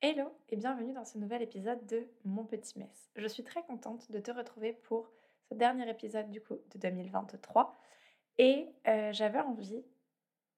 Hello 0.00 0.32
et 0.48 0.54
bienvenue 0.54 0.92
dans 0.92 1.04
ce 1.04 1.18
nouvel 1.18 1.42
épisode 1.42 1.84
de 1.86 2.06
Mon 2.24 2.44
Petit 2.44 2.78
Mess. 2.78 3.10
Je 3.16 3.26
suis 3.26 3.42
très 3.42 3.64
contente 3.64 4.12
de 4.12 4.20
te 4.20 4.30
retrouver 4.30 4.72
pour 4.72 5.10
ce 5.48 5.54
dernier 5.54 5.90
épisode 5.90 6.30
du 6.30 6.40
coup 6.40 6.54
de 6.54 6.78
2023 6.78 7.76
et 8.38 8.68
euh, 8.86 9.12
j'avais 9.12 9.40
envie 9.40 9.82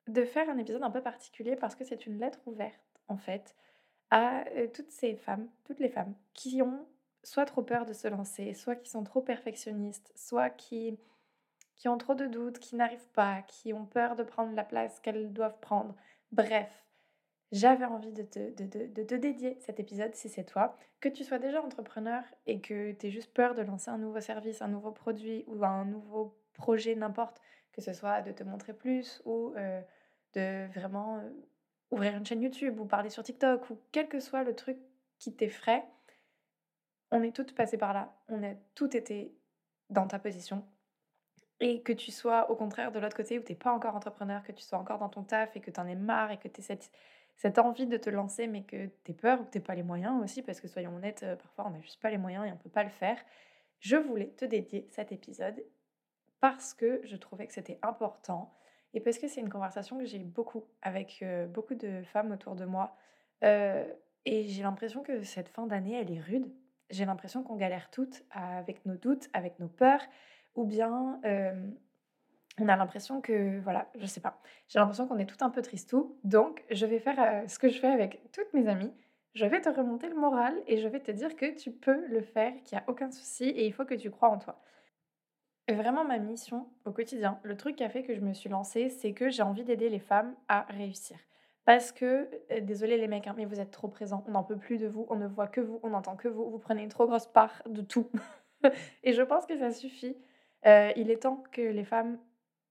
de 0.09 0.27
faire 0.27 0.51
un 0.51 0.59
épisode 0.59 0.83
un 0.83 0.91
peu 0.91 1.01
particulier 1.01 1.57
parce 1.57 1.75
que 1.75 1.85
c'est 1.85 2.05
une 2.05 2.19
lettre 2.19 2.41
ouverte 2.45 3.01
en 3.09 3.17
fait 3.17 3.57
à 4.11 4.47
euh, 4.49 4.69
toutes 4.69 4.91
ces 4.91 5.17
femmes, 5.17 5.49
toutes 5.65 5.81
les 5.81 5.89
femmes 5.89 6.15
qui 6.35 6.61
ont 6.61 6.87
soit 7.25 7.47
trop 7.47 7.63
peur 7.63 7.87
de 7.87 7.95
se 7.95 8.09
lancer, 8.09 8.53
soit 8.53 8.77
qui 8.77 8.91
sont 8.91 9.05
trop 9.05 9.23
perfectionnistes, 9.23 10.13
soit 10.17 10.51
qui, 10.51 10.99
qui 11.77 11.89
ont 11.89 11.97
trop 11.97 12.15
de 12.15 12.27
doutes, 12.27 12.59
qui 12.59 12.77
n'arrivent 12.77 13.09
pas, 13.15 13.41
qui 13.49 13.73
ont 13.73 13.87
peur 13.87 14.17
de 14.17 14.23
prendre 14.23 14.55
la 14.55 14.65
place 14.65 15.01
qu'elles 15.01 15.33
doivent 15.33 15.61
prendre. 15.61 15.97
Bref, 16.31 16.90
j'avais 17.53 17.85
envie 17.85 18.13
de 18.13 18.23
te, 18.23 18.39
de, 18.39 19.03
te 19.03 19.15
dédier 19.15 19.57
cet 19.61 19.81
épisode 19.81 20.15
si 20.15 20.29
c'est 20.29 20.45
toi. 20.45 20.77
Que 21.01 21.09
tu 21.09 21.25
sois 21.25 21.39
déjà 21.39 21.63
entrepreneur 21.63 22.23
et 22.47 22.61
que 22.61 22.93
tu 22.93 23.07
aies 23.07 23.11
juste 23.11 23.33
peur 23.33 23.55
de 23.55 23.63
lancer 23.63 23.91
un 23.91 23.99
nouveau 23.99 24.21
service, 24.21 24.63
un 24.63 24.69
nouveau 24.69 24.93
produit 24.93 25.45
ou 25.49 25.65
un 25.65 25.85
nouveau 25.85 26.39
projet, 26.53 26.95
n'importe, 26.95 27.41
que 27.73 27.81
ce 27.81 27.93
soit 27.93 28.23
de 28.23 28.33
te 28.33 28.45
montrer 28.45 28.73
plus 28.73 29.21
ou 29.25 29.53
euh, 29.57 29.81
de 30.35 30.73
vraiment 30.73 31.19
euh, 31.19 31.31
ouvrir 31.91 32.17
une 32.17 32.25
chaîne 32.25 32.43
YouTube 32.43 32.79
ou 32.79 32.85
parler 32.85 33.11
sur 33.11 33.23
TikTok 33.23 33.69
ou 33.71 33.79
quel 33.91 34.09
que 34.09 34.21
soit 34.21 34.45
le 34.45 34.55
truc 34.55 34.79
qui 35.19 35.35
t'effraie, 35.35 35.85
on 37.11 37.23
est 37.23 37.35
toutes 37.35 37.55
passées 37.55 37.79
par 37.79 37.93
là. 37.93 38.15
On 38.29 38.43
a 38.45 38.55
toutes 38.75 38.95
été 38.95 39.35
dans 39.89 40.07
ta 40.07 40.19
position. 40.19 40.65
Et 41.59 41.83
que 41.83 41.93
tu 41.93 42.11
sois 42.11 42.51
au 42.51 42.57
contraire 42.57 42.91
de 42.93 42.99
l'autre 42.99 43.17
côté 43.17 43.39
où 43.39 43.43
tu 43.43 43.53
n'es 43.53 43.59
pas 43.59 43.73
encore 43.73 43.95
entrepreneur, 43.95 44.43
que 44.43 44.53
tu 44.53 44.63
sois 44.63 44.79
encore 44.79 44.99
dans 44.99 45.11
ton 45.11 45.25
taf 45.25 45.57
et 45.57 45.61
que 45.61 45.71
tu 45.71 45.79
en 45.81 45.87
aies 45.87 45.95
marre 45.95 46.31
et 46.31 46.39
que 46.39 46.49
tu 46.49 46.61
aies 46.61 46.65
cette 46.65 46.91
cette 47.41 47.59
envie 47.59 47.87
de 47.87 47.97
te 47.97 48.11
lancer, 48.11 48.47
mais 48.47 48.65
que 48.65 48.91
tu 49.03 49.15
peur 49.15 49.41
ou 49.41 49.45
que 49.45 49.51
tu 49.51 49.61
pas 49.61 49.75
les 49.75 49.83
moyens 49.83 50.23
aussi, 50.23 50.43
parce 50.43 50.61
que 50.61 50.69
soyons 50.69 50.95
honnêtes, 50.95 51.23
euh, 51.23 51.37
parfois 51.37 51.69
on 51.69 51.71
n'a 51.71 51.81
juste 51.81 51.99
pas 51.99 52.11
les 52.11 52.19
moyens 52.19 52.47
et 52.47 52.53
on 52.53 52.57
peut 52.59 52.69
pas 52.69 52.85
le 52.85 52.91
faire, 52.91 53.17
je 53.79 53.97
voulais 53.97 54.29
te 54.37 54.45
dédier 54.45 54.87
cet 54.91 55.11
épisode 55.11 55.65
parce 56.41 56.75
que 56.75 57.01
je 57.03 57.17
trouvais 57.17 57.47
que 57.47 57.55
c'était 57.55 57.79
important 57.81 58.55
et 58.93 59.01
parce 59.01 59.17
que 59.17 59.27
c'est 59.27 59.41
une 59.41 59.49
conversation 59.49 59.97
que 59.97 60.05
j'ai 60.05 60.19
beaucoup 60.19 60.65
avec 60.83 61.21
euh, 61.23 61.47
beaucoup 61.47 61.75
de 61.75 62.03
femmes 62.03 62.31
autour 62.31 62.57
de 62.57 62.67
moi. 62.67 62.95
Euh, 63.43 63.91
et 64.27 64.47
j'ai 64.49 64.63
l'impression 64.63 65.03
que 65.03 65.23
cette 65.23 65.49
fin 65.49 65.67
d'année, 65.67 65.99
elle 65.99 66.13
est 66.13 66.21
rude. 66.21 66.53
J'ai 66.91 67.07
l'impression 67.07 67.43
qu'on 67.43 67.57
galère 67.57 67.91
toutes 67.91 68.23
avec 68.33 68.85
nos 68.85 68.97
doutes, 68.97 69.31
avec 69.33 69.59
nos 69.61 69.69
peurs, 69.69 70.03
ou 70.57 70.65
bien 70.65 71.21
on 72.61 72.69
a 72.69 72.77
l'impression 72.77 73.21
que, 73.21 73.59
voilà, 73.61 73.89
je 73.97 74.07
sais 74.07 74.21
pas, 74.21 74.41
j'ai 74.69 74.79
l'impression 74.79 75.07
qu'on 75.07 75.19
est 75.19 75.27
tout 75.27 75.43
un 75.45 75.51
peu 75.51 75.63
tristou. 75.63 76.17
Donc, 76.25 76.63
je 76.71 76.87
vais 76.87 76.99
faire 76.99 77.19
euh, 77.19 77.49
ce 77.49 77.59
que 77.59 77.69
je 77.69 77.81
fais 77.81 77.89
avec 77.89 78.21
toutes 78.33 78.53
mes 78.53 78.69
amies. 78.69 78.93
Je 79.35 79.47
vais 79.47 79.61
te 79.61 79.69
remonter 79.69 80.09
le 80.09 80.17
moral 80.17 80.55
et 80.67 80.79
je 80.79 80.89
vais 80.89 81.01
te 81.01 81.11
dire 81.11 81.37
que 81.37 81.55
tu 81.55 81.71
peux 81.71 82.07
le 82.09 82.21
faire, 82.21 82.53
qu'il 82.65 82.77
n'y 82.77 82.83
a 82.83 82.89
aucun 82.89 83.11
souci 83.11 83.45
et 83.45 83.67
il 83.67 83.73
faut 83.73 83.85
que 83.85 83.95
tu 83.95 84.11
crois 84.11 84.29
en 84.29 84.39
toi. 84.39 84.61
Vraiment, 85.69 86.05
ma 86.05 86.19
mission 86.19 86.67
au 86.85 86.91
quotidien, 86.91 87.39
le 87.45 87.57
truc 87.57 87.77
qui 87.77 87.85
a 87.85 87.89
fait 87.89 88.03
que 88.03 88.15
je 88.15 88.21
me 88.21 88.33
suis 88.33 88.49
lancée, 88.49 88.89
c'est 88.89 89.13
que 89.13 89.31
j'ai 89.31 89.43
envie 89.43 89.63
d'aider 89.63 89.89
les 89.89 90.01
femmes 90.01 90.35
à 90.49 90.63
réussir. 90.63 91.17
Parce 91.65 91.93
que, 91.93 92.29
euh, 92.51 92.61
désolé 92.61 92.97
les 92.97 93.07
mecs, 93.07 93.29
hein, 93.29 93.35
mais 93.37 93.45
vous 93.45 93.61
êtes 93.61 93.71
trop 93.71 93.87
présents, 93.87 94.25
on 94.27 94.33
n'en 94.33 94.43
peut 94.43 94.57
plus 94.57 94.79
de 94.79 94.89
vous, 94.89 95.07
on 95.11 95.17
ne 95.17 95.29
voit 95.29 95.47
que 95.47 95.61
vous, 95.61 95.79
on 95.85 95.91
n'entend 95.91 96.17
que 96.17 96.27
vous, 96.27 96.51
vous 96.51 96.59
prenez 96.59 96.83
une 96.83 96.89
trop 96.89 97.07
grosse 97.07 97.29
part 97.29 97.63
de 97.67 97.83
tout. 97.83 98.11
et 99.05 99.13
je 99.13 99.23
pense 99.23 99.47
que 99.47 99.57
ça 99.57 99.71
suffit. 99.71 100.17
Euh, 100.67 100.93
il 100.97 101.11
est 101.11 101.23
temps 101.23 101.45
que 101.53 101.63
les 101.63 101.85
femmes 101.85 102.19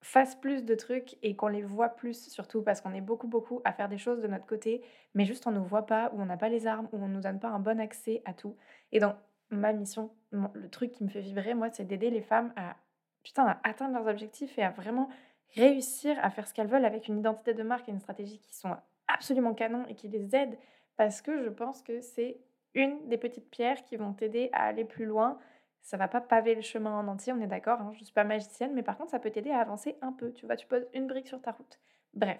fassent 0.02 0.36
plus 0.36 0.64
de 0.64 0.76
trucs 0.76 1.18
et 1.24 1.36
qu'on 1.36 1.48
les 1.48 1.62
voit 1.62 1.90
plus, 1.90 2.30
surtout 2.30 2.62
parce 2.62 2.82
qu'on 2.82 2.94
est 2.94 3.02
beaucoup, 3.02 3.28
beaucoup 3.28 3.62
à 3.66 3.74
faire 3.74 3.90
des 3.90 3.98
choses 3.98 4.22
de 4.22 4.28
notre 4.28 4.46
côté, 4.46 4.82
mais 5.14 5.26
juste 5.26 5.46
on 5.48 5.52
ne 5.52 5.58
nous 5.58 5.66
voit 5.66 5.86
pas, 5.86 6.12
ou 6.14 6.22
on 6.22 6.26
n'a 6.26 6.38
pas 6.38 6.50
les 6.50 6.68
armes, 6.68 6.88
ou 6.92 6.98
on 6.98 7.08
ne 7.08 7.14
nous 7.14 7.22
donne 7.22 7.40
pas 7.40 7.50
un 7.50 7.60
bon 7.60 7.80
accès 7.80 8.22
à 8.26 8.34
tout. 8.34 8.56
Et 8.92 9.00
donc, 9.00 9.16
ma 9.50 9.74
mission, 9.74 10.12
le 10.32 10.70
truc 10.70 10.92
qui 10.92 11.04
me 11.04 11.10
fait 11.10 11.22
vibrer, 11.22 11.54
moi, 11.54 11.70
c'est 11.72 11.86
d'aider 11.86 12.10
les 12.10 12.22
femmes 12.22 12.54
à, 12.56 12.76
putain, 13.24 13.46
à 13.46 13.60
atteindre 13.64 13.96
leurs 13.96 14.08
objectifs 14.08 14.58
et 14.58 14.64
à 14.64 14.72
vraiment 14.72 15.10
réussir 15.56 16.16
à 16.22 16.30
faire 16.30 16.48
ce 16.48 16.54
qu'elles 16.54 16.68
veulent 16.68 16.86
avec 16.86 17.08
une 17.08 17.20
identité 17.20 17.54
de 17.54 17.64
marque 17.64 17.90
et 17.90 17.92
une 17.92 18.00
stratégie 18.00 18.40
qui 18.40 18.54
sont 18.56 18.76
absolument 19.08 19.54
canon 19.54 19.86
et 19.88 19.96
qui 19.96 20.08
les 20.08 20.36
aident 20.36 20.58
parce 20.96 21.22
que 21.22 21.42
je 21.44 21.50
pense 21.50 21.82
que 21.82 22.02
c'est 22.02 22.40
une 22.76 23.08
des 23.08 23.18
petites 23.18 23.50
pierres 23.50 23.84
qui 23.84 23.98
vont 23.98 24.14
t'aider 24.14 24.50
à 24.54 24.66
aller 24.66 24.86
plus 24.86 25.06
loin 25.06 25.40
ça 25.82 25.98
va 25.98 26.08
pas 26.08 26.22
paver 26.22 26.56
le 26.56 26.62
chemin 26.62 26.92
en 26.92 27.08
entier, 27.08 27.34
on 27.34 27.42
est 27.42 27.48
d'accord, 27.48 27.82
hein, 27.82 27.92
je 27.94 28.00
ne 28.00 28.06
suis 28.06 28.14
pas 28.14 28.24
magicienne, 28.24 28.74
mais 28.74 28.84
par 28.84 28.98
contre, 28.98 29.12
ça 29.12 29.20
peut 29.20 29.32
t'aider 29.32 29.52
à 29.52 29.60
avancer 29.60 29.98
un 30.02 30.12
peu. 30.12 30.32
Tu 30.34 30.46
vois, 30.46 30.56
tu 30.56 30.68
poses 30.68 30.88
une 30.94 31.08
brique 31.08 31.28
sur 31.28 31.42
ta 31.42 31.52
route. 31.52 31.80
Bref. 32.14 32.40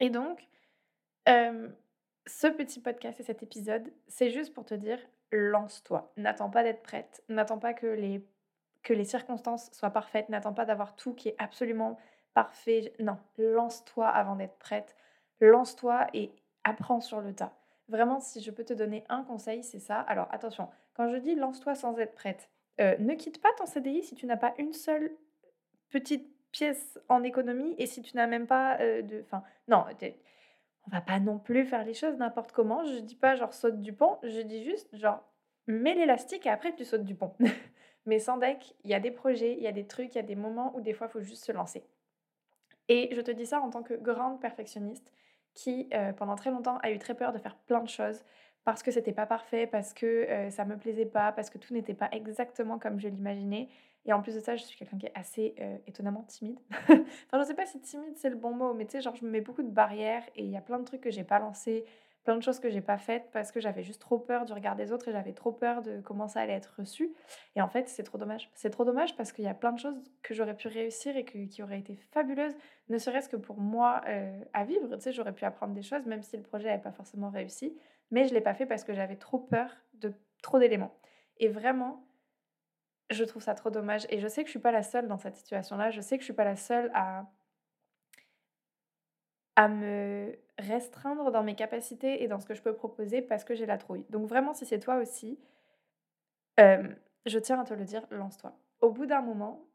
Et 0.00 0.10
donc, 0.10 0.48
ce 1.26 2.46
petit 2.46 2.80
podcast 2.80 3.20
et 3.20 3.22
cet 3.22 3.42
épisode, 3.42 3.92
c'est 4.08 4.30
juste 4.30 4.54
pour 4.54 4.64
te 4.64 4.74
dire, 4.74 4.98
lance-toi. 5.30 6.12
N'attends 6.16 6.50
pas 6.50 6.62
d'être 6.62 6.82
prête. 6.82 7.22
N'attends 7.28 7.58
pas 7.58 7.74
que 7.74 7.86
les, 7.86 8.26
que 8.82 8.92
les 8.92 9.04
circonstances 9.04 9.70
soient 9.72 9.90
parfaites. 9.90 10.28
N'attends 10.28 10.54
pas 10.54 10.64
d'avoir 10.64 10.96
tout 10.96 11.14
qui 11.14 11.28
est 11.28 11.36
absolument 11.38 11.98
parfait. 12.34 12.92
Non, 12.98 13.18
lance-toi 13.38 14.08
avant 14.08 14.36
d'être 14.36 14.58
prête. 14.58 14.96
Lance-toi 15.40 16.06
et 16.14 16.32
apprends 16.64 17.00
sur 17.00 17.20
le 17.20 17.34
tas. 17.34 17.54
Vraiment, 17.88 18.20
si 18.20 18.40
je 18.40 18.50
peux 18.50 18.64
te 18.64 18.72
donner 18.72 19.04
un 19.08 19.22
conseil, 19.24 19.62
c'est 19.64 19.80
ça. 19.80 20.00
Alors 20.00 20.28
attention, 20.30 20.68
quand 20.94 21.08
je 21.08 21.16
dis 21.16 21.34
lance-toi 21.34 21.74
sans 21.74 21.98
être 21.98 22.14
prête, 22.14 22.50
euh, 22.80 22.96
ne 22.98 23.14
quitte 23.14 23.40
pas 23.40 23.52
ton 23.58 23.66
CDI 23.66 24.02
si 24.02 24.14
tu 24.14 24.26
n'as 24.26 24.36
pas 24.36 24.54
une 24.58 24.72
seule 24.72 25.10
petite 25.90 26.28
pièce 26.50 26.98
en 27.08 27.22
économie 27.22 27.74
et 27.78 27.86
si 27.86 28.02
tu 28.02 28.16
n'as 28.16 28.26
même 28.26 28.46
pas 28.46 28.78
euh, 28.80 29.02
de... 29.02 29.20
Enfin, 29.22 29.42
non, 29.68 29.84
on 30.86 30.90
va 30.90 31.00
pas 31.00 31.20
non 31.20 31.38
plus 31.38 31.64
faire 31.64 31.84
les 31.84 31.94
choses 31.94 32.16
n'importe 32.16 32.52
comment. 32.52 32.84
Je 32.84 32.98
dis 32.98 33.16
pas 33.16 33.36
genre 33.36 33.54
saute 33.54 33.80
du 33.80 33.92
pont, 33.92 34.18
je 34.22 34.40
dis 34.40 34.64
juste 34.64 34.96
genre 34.96 35.22
mets 35.66 35.94
l'élastique 35.94 36.46
et 36.46 36.50
après 36.50 36.74
tu 36.74 36.84
sautes 36.84 37.04
du 37.04 37.14
pont. 37.14 37.34
Mais 38.06 38.18
sans 38.18 38.36
deck, 38.36 38.74
il 38.84 38.90
y 38.90 38.94
a 38.94 39.00
des 39.00 39.12
projets, 39.12 39.52
il 39.52 39.62
y 39.62 39.68
a 39.68 39.72
des 39.72 39.86
trucs, 39.86 40.14
il 40.14 40.16
y 40.16 40.20
a 40.20 40.24
des 40.24 40.34
moments 40.34 40.74
où 40.76 40.80
des 40.80 40.92
fois 40.92 41.06
il 41.08 41.10
faut 41.10 41.20
juste 41.20 41.44
se 41.44 41.52
lancer. 41.52 41.84
Et 42.88 43.14
je 43.14 43.20
te 43.20 43.30
dis 43.30 43.46
ça 43.46 43.60
en 43.60 43.70
tant 43.70 43.82
que 43.82 43.94
grande 43.94 44.40
perfectionniste 44.40 45.12
qui, 45.54 45.88
euh, 45.94 46.12
pendant 46.12 46.34
très 46.34 46.50
longtemps, 46.50 46.78
a 46.78 46.90
eu 46.90 46.98
très 46.98 47.14
peur 47.14 47.32
de 47.32 47.38
faire 47.38 47.56
plein 47.56 47.82
de 47.82 47.88
choses 47.88 48.24
parce 48.64 48.82
que 48.82 48.90
c'était 48.90 49.12
pas 49.12 49.26
parfait, 49.26 49.66
parce 49.66 49.92
que 49.92 50.06
euh, 50.06 50.50
ça 50.50 50.64
me 50.64 50.76
plaisait 50.76 51.06
pas, 51.06 51.32
parce 51.32 51.50
que 51.50 51.58
tout 51.58 51.74
n'était 51.74 51.94
pas 51.94 52.08
exactement 52.12 52.78
comme 52.78 53.00
je 53.00 53.08
l'imaginais. 53.08 53.68
Et 54.04 54.12
en 54.12 54.20
plus 54.20 54.34
de 54.34 54.40
ça, 54.40 54.56
je 54.56 54.64
suis 54.64 54.76
quelqu'un 54.76 54.98
qui 54.98 55.06
est 55.06 55.12
assez 55.14 55.54
euh, 55.60 55.76
étonnamment 55.86 56.24
timide. 56.24 56.58
enfin, 56.88 57.40
je 57.40 57.44
sais 57.44 57.54
pas 57.54 57.66
si 57.66 57.80
timide 57.80 58.16
c'est 58.16 58.30
le 58.30 58.36
bon 58.36 58.54
mot, 58.54 58.74
mais 58.74 58.84
tu 58.84 58.92
sais, 58.92 59.00
genre, 59.00 59.14
je 59.14 59.24
me 59.24 59.30
mets 59.30 59.40
beaucoup 59.40 59.62
de 59.62 59.70
barrières 59.70 60.24
et 60.34 60.44
il 60.44 60.50
y 60.50 60.56
a 60.56 60.60
plein 60.60 60.78
de 60.78 60.84
trucs 60.84 61.00
que 61.00 61.10
j'ai 61.10 61.24
pas 61.24 61.38
lancés, 61.38 61.84
plein 62.24 62.36
de 62.36 62.42
choses 62.42 62.60
que 62.60 62.70
j'ai 62.70 62.80
pas 62.80 62.98
faites 62.98 63.28
parce 63.32 63.50
que 63.50 63.60
j'avais 63.60 63.82
juste 63.82 64.00
trop 64.00 64.18
peur 64.18 64.44
du 64.44 64.52
regard 64.52 64.76
des 64.76 64.92
autres 64.92 65.08
et 65.08 65.12
j'avais 65.12 65.32
trop 65.32 65.52
peur 65.52 65.82
de 65.82 66.00
comment 66.00 66.28
ça 66.28 66.40
allait 66.40 66.52
être 66.52 66.74
reçu. 66.78 67.12
Et 67.56 67.62
en 67.62 67.68
fait, 67.68 67.88
c'est 67.88 68.04
trop 68.04 68.18
dommage. 68.18 68.50
C'est 68.54 68.70
trop 68.70 68.84
dommage 68.84 69.16
parce 69.16 69.32
qu'il 69.32 69.44
y 69.44 69.48
a 69.48 69.54
plein 69.54 69.72
de 69.72 69.78
choses 69.78 70.00
que 70.22 70.34
j'aurais 70.34 70.56
pu 70.56 70.68
réussir 70.68 71.16
et 71.16 71.24
qui 71.24 71.62
auraient 71.62 71.80
été 71.80 71.96
fabuleuses, 72.12 72.54
ne 72.88 72.98
serait-ce 72.98 73.28
que 73.28 73.36
pour 73.36 73.58
moi 73.58 74.02
euh, 74.08 74.40
à 74.52 74.64
vivre. 74.64 74.94
Tu 74.96 75.02
sais, 75.02 75.12
j'aurais 75.12 75.32
pu 75.32 75.44
apprendre 75.44 75.74
des 75.74 75.82
choses 75.82 76.06
même 76.06 76.22
si 76.22 76.36
le 76.36 76.42
projet 76.42 76.68
n'avait 76.68 76.82
pas 76.82 76.92
forcément 76.92 77.30
réussi, 77.30 77.76
mais 78.12 78.28
je 78.28 78.34
l'ai 78.34 78.40
pas 78.40 78.54
fait 78.54 78.66
parce 78.66 78.84
que 78.84 78.94
j'avais 78.94 79.16
trop 79.16 79.40
peur 79.40 79.70
de 79.94 80.12
trop 80.42 80.60
d'éléments. 80.60 80.94
Et 81.38 81.48
vraiment, 81.48 82.06
je 83.10 83.24
trouve 83.24 83.42
ça 83.42 83.54
trop 83.54 83.70
dommage. 83.70 84.06
Et 84.10 84.20
je 84.20 84.28
sais 84.28 84.42
que 84.42 84.46
je 84.48 84.52
suis 84.52 84.60
pas 84.60 84.70
la 84.70 84.84
seule 84.84 85.08
dans 85.08 85.18
cette 85.18 85.36
situation-là. 85.36 85.90
Je 85.90 86.00
sais 86.00 86.16
que 86.16 86.22
je 86.22 86.26
suis 86.26 86.32
pas 86.34 86.44
la 86.44 86.56
seule 86.56 86.90
à 86.94 87.26
à 89.56 89.68
me 89.68 90.38
restreindre 90.58 91.30
dans 91.30 91.42
mes 91.42 91.54
capacités 91.54 92.22
et 92.22 92.28
dans 92.28 92.40
ce 92.40 92.46
que 92.46 92.54
je 92.54 92.62
peux 92.62 92.74
proposer 92.74 93.20
parce 93.20 93.44
que 93.44 93.54
j'ai 93.54 93.66
la 93.66 93.76
trouille. 93.76 94.06
Donc 94.08 94.26
vraiment, 94.26 94.54
si 94.54 94.64
c'est 94.64 94.78
toi 94.78 94.96
aussi, 94.96 95.38
je 96.58 97.38
tiens 97.38 97.60
à 97.60 97.64
te 97.64 97.74
le 97.74 97.84
dire, 97.84 98.06
lance-toi. 98.10 98.56
Au 98.80 98.90
bout 98.90 99.06
d'un 99.06 99.20
moment, 99.20 99.66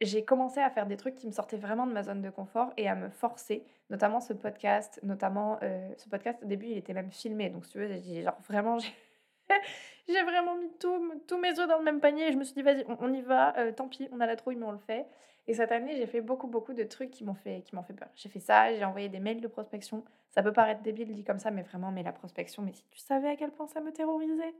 j'ai 0.00 0.24
commencé 0.24 0.60
à 0.60 0.70
faire 0.70 0.86
des 0.86 0.96
trucs 0.96 1.14
qui 1.14 1.26
me 1.26 1.32
sortaient 1.32 1.56
vraiment 1.56 1.86
de 1.86 1.92
ma 1.92 2.02
zone 2.02 2.22
de 2.22 2.30
confort 2.30 2.72
et 2.76 2.88
à 2.88 2.94
me 2.94 3.08
forcer, 3.08 3.64
notamment 3.90 4.20
ce 4.20 4.32
podcast, 4.32 5.00
notamment 5.02 5.58
ce 5.96 6.08
podcast 6.08 6.38
au 6.42 6.46
début 6.46 6.66
il 6.66 6.76
était 6.76 6.92
même 6.92 7.10
filmé, 7.10 7.48
donc 7.48 7.64
si 7.64 7.72
tu 7.72 7.78
veux, 7.78 7.88
j'ai 7.88 8.22
genre 8.22 8.38
vraiment 8.46 8.78
j'ai 10.08 10.22
vraiment 10.22 10.56
mis 10.56 10.70
tous 10.78 11.38
mes 11.38 11.58
œufs 11.58 11.68
dans 11.68 11.78
le 11.78 11.84
même 11.84 12.00
panier 12.00 12.28
et 12.28 12.32
je 12.32 12.36
me 12.36 12.44
suis 12.44 12.54
dit 12.54 12.62
vas-y 12.62 12.84
on, 13.00 13.12
y 13.12 13.22
va, 13.22 13.54
tant 13.72 13.88
pis 13.88 14.08
on 14.12 14.20
a 14.20 14.26
la 14.26 14.36
trouille 14.36 14.56
mais 14.56 14.66
on 14.66 14.72
le 14.72 14.78
fait. 14.78 15.06
Et 15.48 15.54
cette 15.54 15.70
année, 15.70 15.96
j'ai 15.96 16.06
fait 16.06 16.20
beaucoup, 16.20 16.48
beaucoup 16.48 16.72
de 16.72 16.82
trucs 16.82 17.10
qui 17.10 17.24
m'ont 17.24 17.34
fait, 17.34 17.62
fait 17.62 17.92
peur. 17.92 18.08
J'ai 18.14 18.28
fait 18.28 18.40
ça, 18.40 18.74
j'ai 18.74 18.84
envoyé 18.84 19.08
des 19.08 19.20
mails 19.20 19.40
de 19.40 19.46
prospection. 19.46 20.04
Ça 20.30 20.42
peut 20.42 20.52
paraître 20.52 20.82
débile 20.82 21.14
dit 21.14 21.24
comme 21.24 21.38
ça, 21.38 21.50
mais 21.50 21.62
vraiment, 21.62 21.92
mais 21.92 22.02
la 22.02 22.12
prospection, 22.12 22.62
mais 22.62 22.72
si 22.72 22.84
tu 22.90 22.98
savais 22.98 23.28
à 23.28 23.36
quel 23.36 23.52
point 23.52 23.68
ça 23.68 23.80
me 23.80 23.92
terrorisait. 23.92 24.54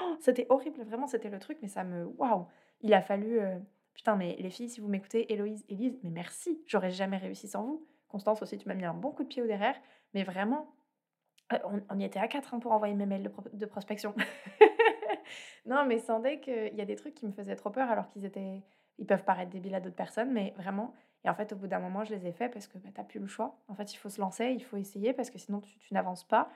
Oh, 0.00 0.16
c'était 0.20 0.46
horrible, 0.50 0.82
vraiment, 0.82 1.06
c'était 1.06 1.30
le 1.30 1.38
truc, 1.40 1.58
mais 1.62 1.68
ça 1.68 1.82
me. 1.82 2.04
Waouh 2.16 2.46
Il 2.82 2.94
a 2.94 3.02
fallu. 3.02 3.40
Euh, 3.40 3.58
putain, 3.98 4.16
mais 4.16 4.36
les 4.38 4.48
filles, 4.48 4.70
si 4.70 4.80
vous 4.80 4.88
m'écoutez, 4.88 5.30
Héloïse, 5.32 5.64
Élise, 5.68 5.98
mais 6.02 6.10
merci, 6.10 6.62
j'aurais 6.66 6.90
jamais 6.90 7.18
réussi 7.18 7.48
sans 7.48 7.64
vous. 7.64 7.86
Constance 8.08 8.40
aussi, 8.40 8.56
tu 8.56 8.66
m'as 8.68 8.74
mis 8.74 8.84
un 8.84 8.94
bon 8.94 9.10
coup 9.10 9.24
de 9.24 9.28
pied 9.28 9.42
au 9.42 9.46
derrière, 9.46 9.76
mais 10.14 10.22
vraiment, 10.22 10.72
euh, 11.52 11.58
on, 11.90 11.98
y 11.98 12.04
était 12.04 12.20
à 12.20 12.28
quatre 12.28 12.54
hein, 12.54 12.60
pour 12.60 12.72
envoyer 12.72 12.94
mes 12.94 13.06
mails 13.06 13.24
de, 13.24 13.56
de 13.56 13.66
prospection. 13.66 14.14
non, 15.66 15.84
mais 15.84 15.98
sans 15.98 16.20
deck, 16.20 16.46
il 16.46 16.76
y 16.76 16.80
a 16.80 16.84
des 16.84 16.96
trucs 16.96 17.14
qui 17.14 17.26
me 17.26 17.32
faisaient 17.32 17.56
trop 17.56 17.70
peur 17.70 17.90
alors 17.90 18.08
qu'ils 18.08 18.24
étaient 18.24 18.62
ils 18.98 19.06
peuvent 19.06 19.24
paraître 19.24 19.50
débiles 19.50 19.74
à 19.74 19.80
d'autres 19.80 19.96
personnes, 19.96 20.32
mais 20.32 20.54
vraiment. 20.56 20.94
Et 21.24 21.28
en 21.28 21.34
fait, 21.34 21.52
au 21.52 21.56
bout 21.56 21.66
d'un 21.66 21.78
moment, 21.78 22.04
je 22.04 22.14
les 22.14 22.26
ai 22.26 22.32
faits 22.32 22.52
parce 22.52 22.66
que 22.66 22.78
bah, 22.78 22.88
tu 22.92 23.00
n'as 23.00 23.06
plus 23.06 23.20
le 23.20 23.26
choix. 23.26 23.60
En 23.68 23.74
fait, 23.74 23.92
il 23.92 23.96
faut 23.96 24.08
se 24.08 24.20
lancer, 24.20 24.46
il 24.50 24.62
faut 24.62 24.76
essayer 24.76 25.12
parce 25.12 25.30
que 25.30 25.38
sinon, 25.38 25.60
tu, 25.60 25.94
n'avances 25.94 26.24
pas. 26.24 26.50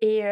Et 0.00 0.22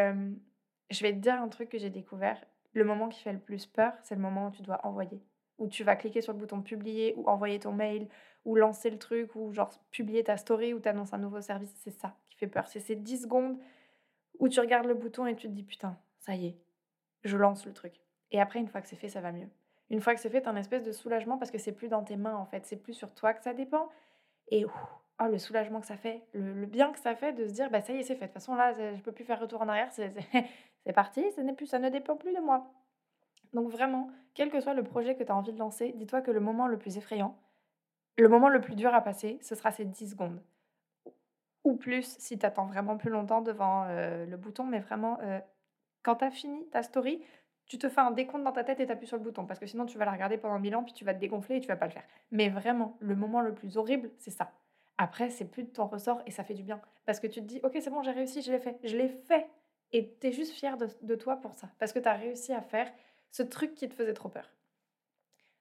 je 0.89 1.03
vais 1.03 1.13
te 1.13 1.17
dire 1.17 1.41
un 1.41 1.47
truc 1.49 1.69
que 1.69 1.77
j'ai 1.77 1.89
découvert. 1.89 2.43
Le 2.73 2.83
moment 2.83 3.09
qui 3.09 3.21
fait 3.21 3.33
le 3.33 3.39
plus 3.39 3.65
peur, 3.65 3.93
c'est 4.03 4.15
le 4.15 4.21
moment 4.21 4.47
où 4.47 4.51
tu 4.51 4.61
dois 4.61 4.85
envoyer. 4.85 5.19
Où 5.57 5.67
tu 5.67 5.83
vas 5.83 5.95
cliquer 5.95 6.21
sur 6.21 6.33
le 6.33 6.39
bouton 6.39 6.61
publier 6.61 7.13
ou 7.17 7.27
envoyer 7.27 7.59
ton 7.59 7.71
mail 7.71 8.07
ou 8.45 8.55
lancer 8.55 8.89
le 8.89 8.97
truc 8.97 9.35
ou 9.35 9.51
genre 9.51 9.71
publier 9.91 10.23
ta 10.23 10.37
story 10.37 10.73
ou 10.73 10.79
t'annonces 10.79 11.13
un 11.13 11.17
nouveau 11.17 11.41
service. 11.41 11.73
C'est 11.83 11.91
ça 11.91 12.15
qui 12.29 12.37
fait 12.37 12.47
peur. 12.47 12.67
C'est 12.67 12.79
ces 12.79 12.95
10 12.95 13.23
secondes 13.23 13.57
où 14.39 14.47
tu 14.49 14.59
regardes 14.59 14.85
le 14.85 14.93
bouton 14.93 15.25
et 15.25 15.35
tu 15.35 15.47
te 15.47 15.53
dis 15.53 15.63
putain, 15.63 15.97
ça 16.19 16.35
y 16.35 16.47
est, 16.47 16.57
je 17.23 17.37
lance 17.37 17.65
le 17.65 17.73
truc. 17.73 17.93
Et 18.31 18.39
après, 18.39 18.59
une 18.59 18.67
fois 18.67 18.81
que 18.81 18.87
c'est 18.87 18.95
fait, 18.95 19.09
ça 19.09 19.21
va 19.21 19.31
mieux. 19.31 19.49
Une 19.89 20.01
fois 20.01 20.13
que 20.13 20.19
c'est 20.19 20.29
fait, 20.29 20.41
t'as 20.41 20.51
un 20.51 20.55
espèce 20.57 20.83
de 20.83 20.91
soulagement 20.91 21.37
parce 21.37 21.49
que 21.49 21.57
c'est 21.57 21.71
plus 21.71 21.87
dans 21.87 22.03
tes 22.03 22.17
mains 22.17 22.35
en 22.35 22.45
fait. 22.45 22.65
C'est 22.65 22.77
plus 22.77 22.93
sur 22.93 23.13
toi 23.13 23.33
que 23.33 23.41
ça 23.41 23.53
dépend. 23.53 23.89
Et 24.49 24.65
oh, 24.65 25.25
le 25.25 25.37
soulagement 25.37 25.79
que 25.81 25.87
ça 25.87 25.97
fait, 25.97 26.21
le, 26.33 26.65
bien 26.65 26.91
que 26.91 26.99
ça 26.99 27.15
fait 27.15 27.33
de 27.33 27.47
se 27.47 27.53
dire, 27.53 27.69
bah 27.69 27.81
ça 27.81 27.93
y 27.93 27.97
est, 27.97 28.03
c'est 28.03 28.15
fait. 28.15 28.27
De 28.27 28.31
toute 28.31 28.33
façon, 28.33 28.55
là, 28.55 28.73
je 28.73 29.01
peux 29.01 29.11
plus 29.11 29.25
faire 29.25 29.39
retour 29.39 29.61
en 29.61 29.67
arrière, 29.67 29.91
c'est 29.91 30.13
parti, 30.95 31.25
n'est 31.37 31.53
plus, 31.53 31.65
ça 31.65 31.79
ne 31.79 31.89
dépend 31.89 32.15
plus 32.15 32.33
de 32.33 32.39
moi. 32.39 32.71
Donc 33.53 33.69
vraiment, 33.69 34.09
quel 34.33 34.49
que 34.49 34.59
soit 34.59 34.73
le 34.73 34.83
projet 34.83 35.15
que 35.15 35.23
tu 35.23 35.31
as 35.31 35.35
envie 35.35 35.53
de 35.53 35.59
lancer, 35.59 35.93
dis-toi 35.95 36.21
que 36.21 36.31
le 36.31 36.39
moment 36.39 36.67
le 36.67 36.77
plus 36.77 36.97
effrayant, 36.97 37.37
le 38.17 38.29
moment 38.29 38.49
le 38.49 38.61
plus 38.61 38.75
dur 38.75 38.93
à 38.93 39.01
passer, 39.01 39.39
ce 39.41 39.55
sera 39.55 39.71
ces 39.71 39.85
10 39.85 40.11
secondes. 40.11 40.41
Ou 41.63 41.75
plus 41.75 42.17
si 42.19 42.37
tu 42.37 42.45
attends 42.45 42.65
vraiment 42.65 42.97
plus 42.97 43.09
longtemps 43.09 43.41
devant 43.41 43.85
euh, 43.87 44.25
le 44.25 44.37
bouton, 44.37 44.63
mais 44.63 44.79
vraiment, 44.79 45.19
euh, 45.21 45.39
quand 46.03 46.17
tu 46.17 46.25
as 46.25 46.31
fini 46.31 46.67
ta 46.69 46.83
story, 46.83 47.21
tu 47.65 47.77
te 47.77 47.89
fais 47.89 47.99
un 47.99 48.11
décompte 48.11 48.43
dans 48.43 48.53
ta 48.53 48.63
tête 48.63 48.79
et 48.79 48.85
tu 48.85 48.91
appuies 48.91 49.07
sur 49.07 49.17
le 49.17 49.23
bouton, 49.23 49.45
parce 49.45 49.59
que 49.59 49.65
sinon 49.65 49.85
tu 49.85 49.97
vas 49.97 50.05
la 50.05 50.13
regarder 50.13 50.37
pendant 50.37 50.57
mille 50.57 50.75
ans, 50.75 50.83
puis 50.83 50.93
tu 50.93 51.03
vas 51.03 51.13
te 51.13 51.19
dégonfler 51.19 51.57
et 51.57 51.59
tu 51.59 51.67
vas 51.67 51.75
pas 51.75 51.87
le 51.87 51.91
faire. 51.91 52.05
Mais 52.31 52.49
vraiment, 52.49 52.95
le 52.99 53.15
moment 53.15 53.41
le 53.41 53.53
plus 53.53 53.77
horrible, 53.77 54.09
c'est 54.17 54.31
ça. 54.31 54.51
Après, 54.97 55.29
c'est 55.29 55.45
plus 55.45 55.63
de 55.63 55.69
ton 55.69 55.85
ressort 55.85 56.21
et 56.25 56.31
ça 56.31 56.43
fait 56.43 56.55
du 56.55 56.63
bien. 56.63 56.81
Parce 57.05 57.19
que 57.19 57.27
tu 57.27 57.41
te 57.41 57.45
dis, 57.45 57.59
ok, 57.63 57.77
c'est 57.79 57.89
bon, 57.89 58.01
j'ai 58.01 58.11
réussi, 58.11 58.41
je 58.41 58.51
l'ai 58.51 58.59
fait. 58.59 58.79
Je 58.83 58.97
l'ai 58.97 59.09
fait. 59.09 59.47
Et 59.91 60.15
tu 60.19 60.27
es 60.27 60.31
juste 60.31 60.53
fier 60.53 60.75
de, 60.77 61.15
toi 61.15 61.37
pour 61.37 61.53
ça. 61.53 61.69
Parce 61.79 61.93
que 61.93 61.99
tu 61.99 62.07
as 62.07 62.13
réussi 62.13 62.53
à 62.53 62.61
faire 62.61 62.91
ce 63.31 63.43
truc 63.43 63.75
qui 63.75 63.87
te 63.87 63.93
faisait 63.93 64.13
trop 64.13 64.29
peur. 64.29 64.49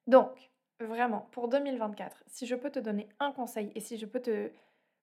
Donc, 0.06 0.50
vraiment, 0.80 1.28
pour 1.32 1.48
2024, 1.48 2.24
si 2.26 2.46
je 2.46 2.54
peux 2.54 2.70
te 2.70 2.78
donner 2.78 3.08
un 3.18 3.32
conseil 3.32 3.72
et 3.74 3.80
si 3.80 3.96
je 3.96 4.06
peux 4.06 4.20
te, 4.20 4.50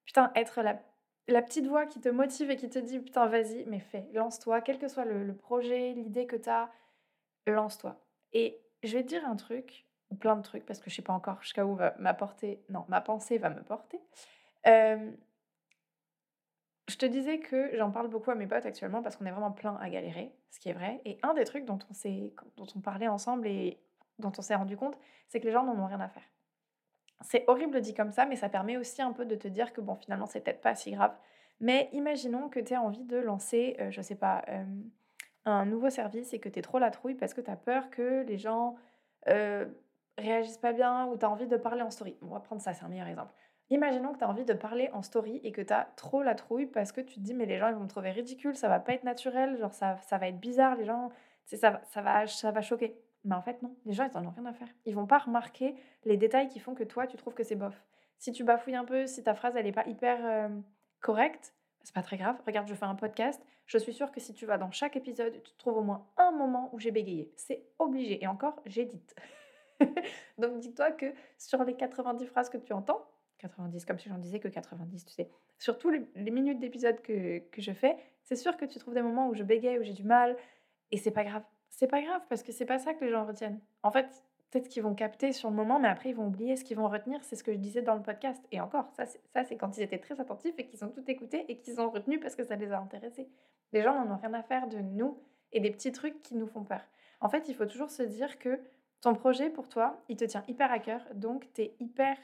putain, 0.04 0.32
être 0.34 0.62
la, 0.62 1.42
petite 1.42 1.66
voix 1.66 1.86
qui 1.86 2.00
te 2.00 2.08
motive 2.08 2.50
et 2.50 2.56
qui 2.56 2.68
te 2.68 2.78
dit, 2.78 3.00
putain, 3.00 3.26
vas-y, 3.26 3.64
mais 3.66 3.80
fais, 3.80 4.08
lance-toi, 4.12 4.60
quel 4.60 4.78
que 4.78 4.88
soit 4.88 5.04
le, 5.04 5.34
projet, 5.34 5.92
l'idée 5.92 6.26
que 6.26 6.36
tu 6.36 6.48
as, 6.48 6.70
lance-toi. 7.46 8.00
Et 8.32 8.60
je 8.82 8.96
vais 8.96 9.02
te 9.02 9.08
dire 9.08 9.26
un 9.26 9.36
truc, 9.36 9.86
plein 10.20 10.36
de 10.36 10.42
trucs, 10.42 10.64
parce 10.64 10.80
que 10.80 10.90
je 10.90 10.96
sais 10.96 11.02
pas 11.02 11.12
encore 11.12 11.42
jusqu'à 11.42 11.66
où 11.66 11.74
va 11.74 11.94
m'apporter, 11.98 12.62
non, 12.68 12.84
ma 12.88 13.00
pensée 13.00 13.38
va 13.38 13.50
me 13.50 13.62
porter. 13.62 14.00
Euh, 14.66 15.10
je 16.88 16.96
te 16.96 17.06
disais 17.06 17.38
que 17.38 17.76
j'en 17.76 17.90
parle 17.90 18.08
beaucoup 18.08 18.30
à 18.30 18.34
mes 18.34 18.46
potes 18.46 18.66
actuellement 18.66 19.02
parce 19.02 19.16
qu'on 19.16 19.24
est 19.24 19.30
vraiment 19.30 19.52
plein 19.52 19.76
à 19.76 19.88
galérer, 19.88 20.34
ce 20.50 20.60
qui 20.60 20.68
est 20.68 20.74
vrai. 20.74 21.00
Et 21.04 21.18
un 21.22 21.32
des 21.34 21.44
trucs 21.44 21.64
dont 21.64 21.78
on, 21.90 22.08
dont 22.56 22.66
on 22.76 22.80
parlait 22.80 23.08
ensemble 23.08 23.46
et 23.46 23.78
dont 24.18 24.32
on 24.36 24.42
s'est 24.42 24.54
rendu 24.54 24.76
compte, 24.76 24.98
c'est 25.28 25.40
que 25.40 25.46
les 25.46 25.52
gens 25.52 25.64
n'en 25.64 25.78
ont 25.78 25.86
rien 25.86 26.00
à 26.00 26.08
faire. 26.08 26.22
C'est 27.22 27.44
horrible 27.46 27.80
dit 27.80 27.94
comme 27.94 28.10
ça, 28.10 28.26
mais 28.26 28.36
ça 28.36 28.48
permet 28.48 28.76
aussi 28.76 29.00
un 29.00 29.12
peu 29.12 29.24
de 29.24 29.34
te 29.34 29.48
dire 29.48 29.72
que 29.72 29.80
bon, 29.80 29.96
finalement, 29.96 30.26
c'est 30.26 30.40
peut-être 30.40 30.60
pas 30.60 30.74
si 30.74 30.92
grave. 30.92 31.16
Mais 31.60 31.88
imaginons 31.92 32.48
que 32.48 32.60
tu 32.60 32.74
as 32.74 32.82
envie 32.82 33.04
de 33.04 33.16
lancer, 33.16 33.76
euh, 33.80 33.90
je 33.90 34.02
sais 34.02 34.16
pas, 34.16 34.44
euh, 34.48 34.64
un 35.46 35.64
nouveau 35.64 35.88
service 35.88 36.34
et 36.34 36.40
que 36.40 36.48
tu 36.48 36.58
es 36.58 36.62
trop 36.62 36.78
la 36.78 36.90
trouille 36.90 37.14
parce 37.14 37.32
que 37.32 37.40
tu 37.40 37.50
as 37.50 37.56
peur 37.56 37.90
que 37.90 38.24
les 38.24 38.36
gens 38.36 38.76
euh, 39.28 39.66
réagissent 40.18 40.58
pas 40.58 40.72
bien 40.72 41.06
ou 41.06 41.16
tu 41.16 41.24
as 41.24 41.30
envie 41.30 41.46
de 41.46 41.56
parler 41.56 41.82
en 41.82 41.90
story. 41.90 42.16
On 42.22 42.26
va 42.26 42.40
prendre 42.40 42.60
ça, 42.60 42.74
c'est 42.74 42.84
un 42.84 42.88
meilleur 42.88 43.08
exemple. 43.08 43.32
Imaginons 43.70 44.12
que 44.12 44.18
tu 44.18 44.24
as 44.24 44.28
envie 44.28 44.44
de 44.44 44.52
parler 44.52 44.90
en 44.92 45.02
story 45.02 45.40
et 45.42 45.52
que 45.52 45.62
tu 45.62 45.72
as 45.72 45.88
trop 45.96 46.22
la 46.22 46.34
trouille 46.34 46.66
parce 46.66 46.92
que 46.92 47.00
tu 47.00 47.14
te 47.14 47.20
dis 47.20 47.34
mais 47.34 47.46
les 47.46 47.58
gens 47.58 47.68
ils 47.68 47.74
vont 47.74 47.84
me 47.84 47.88
trouver 47.88 48.10
ridicule, 48.10 48.56
ça 48.56 48.68
va 48.68 48.78
pas 48.78 48.92
être 48.92 49.04
naturel, 49.04 49.58
genre 49.58 49.72
ça, 49.72 49.98
ça 50.02 50.18
va 50.18 50.28
être 50.28 50.38
bizarre, 50.38 50.76
les 50.76 50.84
gens, 50.84 51.10
ça, 51.46 51.80
ça, 51.84 52.02
va, 52.02 52.26
ça 52.26 52.50
va 52.50 52.60
choquer. 52.62 52.98
Mais 53.24 53.34
en 53.34 53.42
fait 53.42 53.62
non, 53.62 53.74
les 53.86 53.94
gens 53.94 54.06
ils 54.10 54.16
en 54.18 54.26
ont 54.26 54.30
rien 54.30 54.44
à 54.46 54.52
faire. 54.52 54.68
Ils 54.84 54.94
vont 54.94 55.06
pas 55.06 55.18
remarquer 55.18 55.74
les 56.04 56.16
détails 56.16 56.48
qui 56.48 56.60
font 56.60 56.74
que 56.74 56.84
toi 56.84 57.06
tu 57.06 57.16
trouves 57.16 57.34
que 57.34 57.42
c'est 57.42 57.56
bof. 57.56 57.84
Si 58.18 58.32
tu 58.32 58.44
bafouilles 58.44 58.76
un 58.76 58.84
peu, 58.84 59.06
si 59.06 59.22
ta 59.22 59.34
phrase 59.34 59.56
elle 59.56 59.66
est 59.66 59.72
pas 59.72 59.86
hyper 59.86 60.18
euh, 60.24 60.48
correcte, 61.00 61.54
c'est 61.82 61.94
pas 61.94 62.02
très 62.02 62.16
grave. 62.16 62.36
Regarde, 62.46 62.68
je 62.68 62.74
fais 62.74 62.84
un 62.84 62.94
podcast, 62.94 63.42
je 63.66 63.78
suis 63.78 63.92
sûre 63.94 64.10
que 64.10 64.20
si 64.20 64.34
tu 64.34 64.46
vas 64.46 64.58
dans 64.58 64.70
chaque 64.70 64.96
épisode, 64.96 65.42
tu 65.42 65.54
trouves 65.56 65.78
au 65.78 65.82
moins 65.82 66.06
un 66.16 66.32
moment 66.32 66.70
où 66.72 66.78
j'ai 66.78 66.90
bégayé. 66.90 67.32
C'est 67.36 67.66
obligé. 67.78 68.22
Et 68.22 68.26
encore, 68.26 68.60
j'édite. 68.66 69.14
Donc 70.38 70.58
dis-toi 70.60 70.92
que 70.92 71.06
sur 71.38 71.62
les 71.64 71.74
90 71.74 72.26
phrases 72.26 72.50
que 72.50 72.58
tu 72.58 72.72
entends, 72.72 73.06
90, 73.44 73.84
comme 73.84 73.98
si 73.98 74.08
j'en 74.08 74.18
disais 74.18 74.40
que 74.40 74.48
90, 74.48 75.04
tu 75.04 75.12
sais. 75.12 75.28
Sur 75.58 75.78
tous 75.78 75.90
les, 75.90 76.30
minutes 76.30 76.58
d'épisode 76.58 77.00
que, 77.02 77.38
que 77.38 77.60
je 77.60 77.72
fais, 77.72 77.96
c'est 78.22 78.36
sûr 78.36 78.56
que 78.56 78.64
tu 78.64 78.78
trouves 78.78 78.94
des 78.94 79.02
moments 79.02 79.28
où 79.28 79.34
je 79.34 79.42
bégaye, 79.42 79.78
où 79.78 79.82
j'ai 79.82 79.92
du 79.92 80.04
mal, 80.04 80.36
et 80.90 80.96
c'est 80.96 81.10
pas 81.10 81.24
grave. 81.24 81.42
C'est 81.68 81.88
pas 81.88 82.00
grave 82.00 82.22
parce 82.28 82.42
que 82.42 82.52
c'est 82.52 82.64
pas 82.64 82.78
ça 82.78 82.94
que 82.94 83.04
les 83.04 83.10
gens 83.10 83.26
retiennent. 83.26 83.60
En 83.82 83.90
fait, 83.90 84.06
peut-être 84.50 84.68
qu'ils 84.68 84.82
vont 84.82 84.94
capter 84.94 85.32
sur 85.32 85.50
le 85.50 85.56
moment, 85.56 85.78
mais 85.78 85.88
après 85.88 86.10
ils 86.10 86.14
vont 86.14 86.28
oublier 86.28 86.56
ce 86.56 86.64
qu'ils 86.64 86.76
vont 86.76 86.88
retenir. 86.88 87.22
C'est 87.24 87.36
ce 87.36 87.44
que 87.44 87.52
je 87.52 87.58
disais 87.58 87.82
dans 87.82 87.96
le 87.96 88.02
podcast. 88.02 88.42
Et 88.52 88.60
encore, 88.60 88.90
ça, 88.96 89.04
c'est 89.44 89.56
quand 89.56 89.76
ils 89.76 89.82
étaient 89.82 89.98
très 89.98 90.20
attentifs 90.20 90.54
et 90.56 90.66
qu'ils 90.66 90.84
ont 90.84 90.88
tout 90.88 91.04
écouté 91.08 91.44
et 91.48 91.58
qu'ils 91.58 91.80
ont 91.80 91.90
retenu 91.90 92.20
parce 92.20 92.36
que 92.36 92.44
ça 92.44 92.56
les 92.56 92.70
a 92.72 92.78
intéressés. 92.78 93.28
Les 93.72 93.82
gens 93.82 93.94
n'en 93.94 94.14
ont 94.14 94.18
rien 94.18 94.32
à 94.34 94.42
faire 94.42 94.68
de 94.68 94.78
nous 94.78 95.18
et 95.52 95.60
des 95.60 95.70
petits 95.70 95.92
trucs 95.92 96.22
qui 96.22 96.36
nous 96.36 96.46
font 96.46 96.62
peur. 96.62 96.82
En 97.20 97.28
fait, 97.28 97.48
il 97.48 97.54
faut 97.54 97.66
toujours 97.66 97.90
se 97.90 98.02
dire 98.02 98.38
que 98.38 98.60
ton 99.00 99.14
projet 99.14 99.50
pour 99.50 99.68
toi, 99.68 100.00
il 100.08 100.16
te 100.16 100.24
tient 100.24 100.44
hyper 100.48 100.70
à 100.70 100.78
cœur, 100.78 101.02
donc 101.14 101.52
tu 101.54 101.62
es 101.62 101.74
hyper 101.80 102.16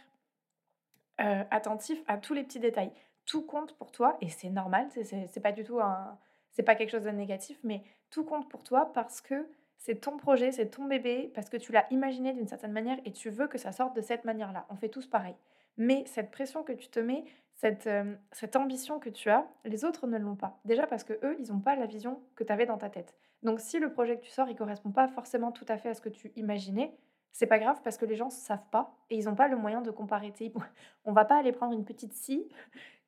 euh, 1.21 1.45
attentif 1.51 2.03
à 2.07 2.17
tous 2.19 2.35
les 2.35 2.45
petits 2.45 2.61
détails. 2.61 2.93
Tout 3.27 3.43
compte 3.43 3.77
pour 3.77 3.93
toi 3.93 4.17
et 4.21 4.29
c'est 4.29 4.51
normal, 4.51 4.89
c'est 4.91 5.43
pas 5.43 5.53
du 5.53 5.65
tout 5.65 5.81
un. 5.81 6.19
C'est 6.53 6.65
pas 6.65 6.75
quelque 6.75 6.91
chose 6.91 7.05
de 7.05 7.11
négatif, 7.11 7.59
mais 7.63 7.85
tout 8.11 8.25
compte 8.25 8.49
pour 8.49 8.65
toi 8.65 8.93
parce 8.93 9.21
que 9.21 9.49
c'est 9.79 10.01
ton 10.01 10.17
projet, 10.19 10.53
c'est 10.53 10.67
ton 10.67 10.85
bébé, 10.85 11.31
parce 11.35 11.49
que 11.49 11.57
tu 11.57 11.73
l'as 11.73 11.87
imaginé 11.91 12.33
d'une 12.33 12.47
certaine 12.47 12.73
manière 12.73 12.99
et 13.05 13.13
tu 13.13 13.31
veux 13.31 13.47
que 13.47 13.57
ça 13.57 13.73
sorte 13.73 13.97
de 13.97 14.03
cette 14.03 14.25
manière-là. 14.25 14.67
On 14.69 14.77
fait 14.77 14.89
tous 14.89 15.07
pareil. 15.07 15.35
Mais 15.79 16.05
cette 16.07 16.31
pression 16.31 16.63
que 16.63 16.73
tu 16.73 16.89
te 16.89 17.01
mets, 17.01 17.25
cette, 17.55 17.87
euh, 17.87 18.15
cette 18.33 18.57
ambition 18.57 18.99
que 18.99 19.09
tu 19.09 19.31
as, 19.31 19.47
les 19.65 19.85
autres 19.85 20.07
ne 20.07 20.19
l'ont 20.19 20.37
pas. 20.37 20.61
Déjà 20.65 20.87
parce 20.87 21.05
que 21.05 21.15
eux, 21.25 21.37
ils 21.39 21.51
n'ont 21.51 21.61
pas 21.61 21.77
la 21.77 21.87
vision 21.87 22.21
que 22.35 22.45
tu 22.45 22.53
avais 22.53 22.67
dans 22.67 22.79
ta 22.79 22.91
tête. 22.91 23.15
Donc 23.43 23.61
si 23.61 23.79
le 23.79 23.91
projet 23.91 24.19
que 24.19 24.23
tu 24.23 24.31
sors, 24.31 24.49
il 24.49 24.57
correspond 24.57 24.91
pas 24.91 25.09
forcément 25.09 25.51
tout 25.51 25.67
à 25.69 25.79
fait 25.79 25.89
à 25.89 25.95
ce 25.95 26.03
que 26.03 26.11
tu 26.11 26.33
imaginais, 26.37 26.95
c'est 27.33 27.47
pas 27.47 27.59
grave 27.59 27.81
parce 27.83 27.97
que 27.97 28.05
les 28.05 28.17
gens 28.17 28.27
ne 28.27 28.31
savent 28.31 28.69
pas 28.71 28.97
et 29.09 29.17
ils 29.17 29.25
n'ont 29.25 29.35
pas 29.35 29.49
le 29.49 29.57
moyen 29.57 29.83
de 29.83 29.91
comparer. 29.91 30.33
On 31.05 31.13
va 31.13 31.25
pas 31.25 31.39
aller 31.39 31.53
prendre 31.53 31.73
une 31.73 31.85
petite 31.85 32.13
scie, 32.13 32.49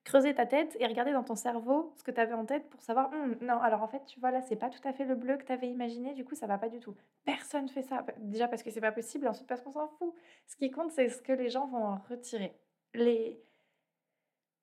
creuser 0.04 0.34
ta 0.34 0.46
tête 0.46 0.76
et 0.80 0.86
regarder 0.86 1.12
dans 1.12 1.22
ton 1.22 1.34
cerveau 1.34 1.92
ce 1.96 2.02
que 2.02 2.10
tu 2.10 2.20
avais 2.20 2.32
en 2.32 2.44
tête 2.44 2.69
pour 2.70 2.80
savoir 2.80 3.12
«Hum, 3.12 3.36
non, 3.40 3.58
alors 3.60 3.82
en 3.82 3.88
fait, 3.88 4.04
tu 4.06 4.20
vois 4.20 4.30
là, 4.30 4.40
c'est 4.40 4.56
pas 4.56 4.70
tout 4.70 4.86
à 4.86 4.92
fait 4.92 5.04
le 5.04 5.14
bleu 5.14 5.36
que 5.36 5.44
tu 5.44 5.52
avais 5.52 5.69
imaginé, 5.69 6.14
du 6.14 6.24
coup, 6.24 6.34
ça 6.34 6.46
va 6.46 6.58
pas 6.58 6.69
du 6.69 6.81
tout. 6.81 6.94
Personne 7.24 7.69
fait 7.69 7.82
ça. 7.82 8.05
Déjà 8.19 8.48
parce 8.48 8.62
que 8.62 8.70
c'est 8.70 8.81
pas 8.81 8.93
possible, 8.93 9.29
ensuite 9.29 9.46
parce 9.46 9.60
qu'on 9.60 9.72
s'en 9.72 9.88
fout. 9.88 10.14
Ce 10.46 10.56
qui 10.56 10.70
compte, 10.70 10.91
c'est 10.93 11.08
ce 11.08 11.22
que 11.22 11.32
les 11.32 11.50
gens 11.50 11.67
vont 11.67 11.84
en 11.84 11.98
retirer. 12.08 12.55
Les... 12.94 13.41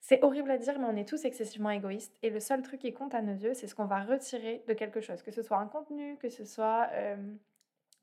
C'est 0.02 0.24
horrible 0.24 0.50
à 0.52 0.58
dire, 0.58 0.80
mais 0.80 0.86
on 0.86 0.96
est 0.96 1.08
tous 1.08 1.26
excessivement 1.26 1.70
égoïstes. 1.70 2.18
Et 2.24 2.30
le 2.30 2.40
seul 2.40 2.62
truc 2.62 2.80
qui 2.80 2.94
compte 2.94 3.14
à 3.14 3.22
nos 3.22 3.34
yeux, 3.34 3.54
c'est 3.54 3.68
ce 3.68 3.76
qu'on 3.76 3.86
va 3.86 4.02
retirer 4.02 4.64
de 4.68 4.74
quelque 4.74 5.02
chose. 5.02 5.22
Que 5.22 5.32
ce 5.32 5.42
soit 5.42 5.58
un 5.58 5.68
contenu, 5.68 6.18
que 6.18 6.30
ce 6.30 6.46
soit 6.46 6.90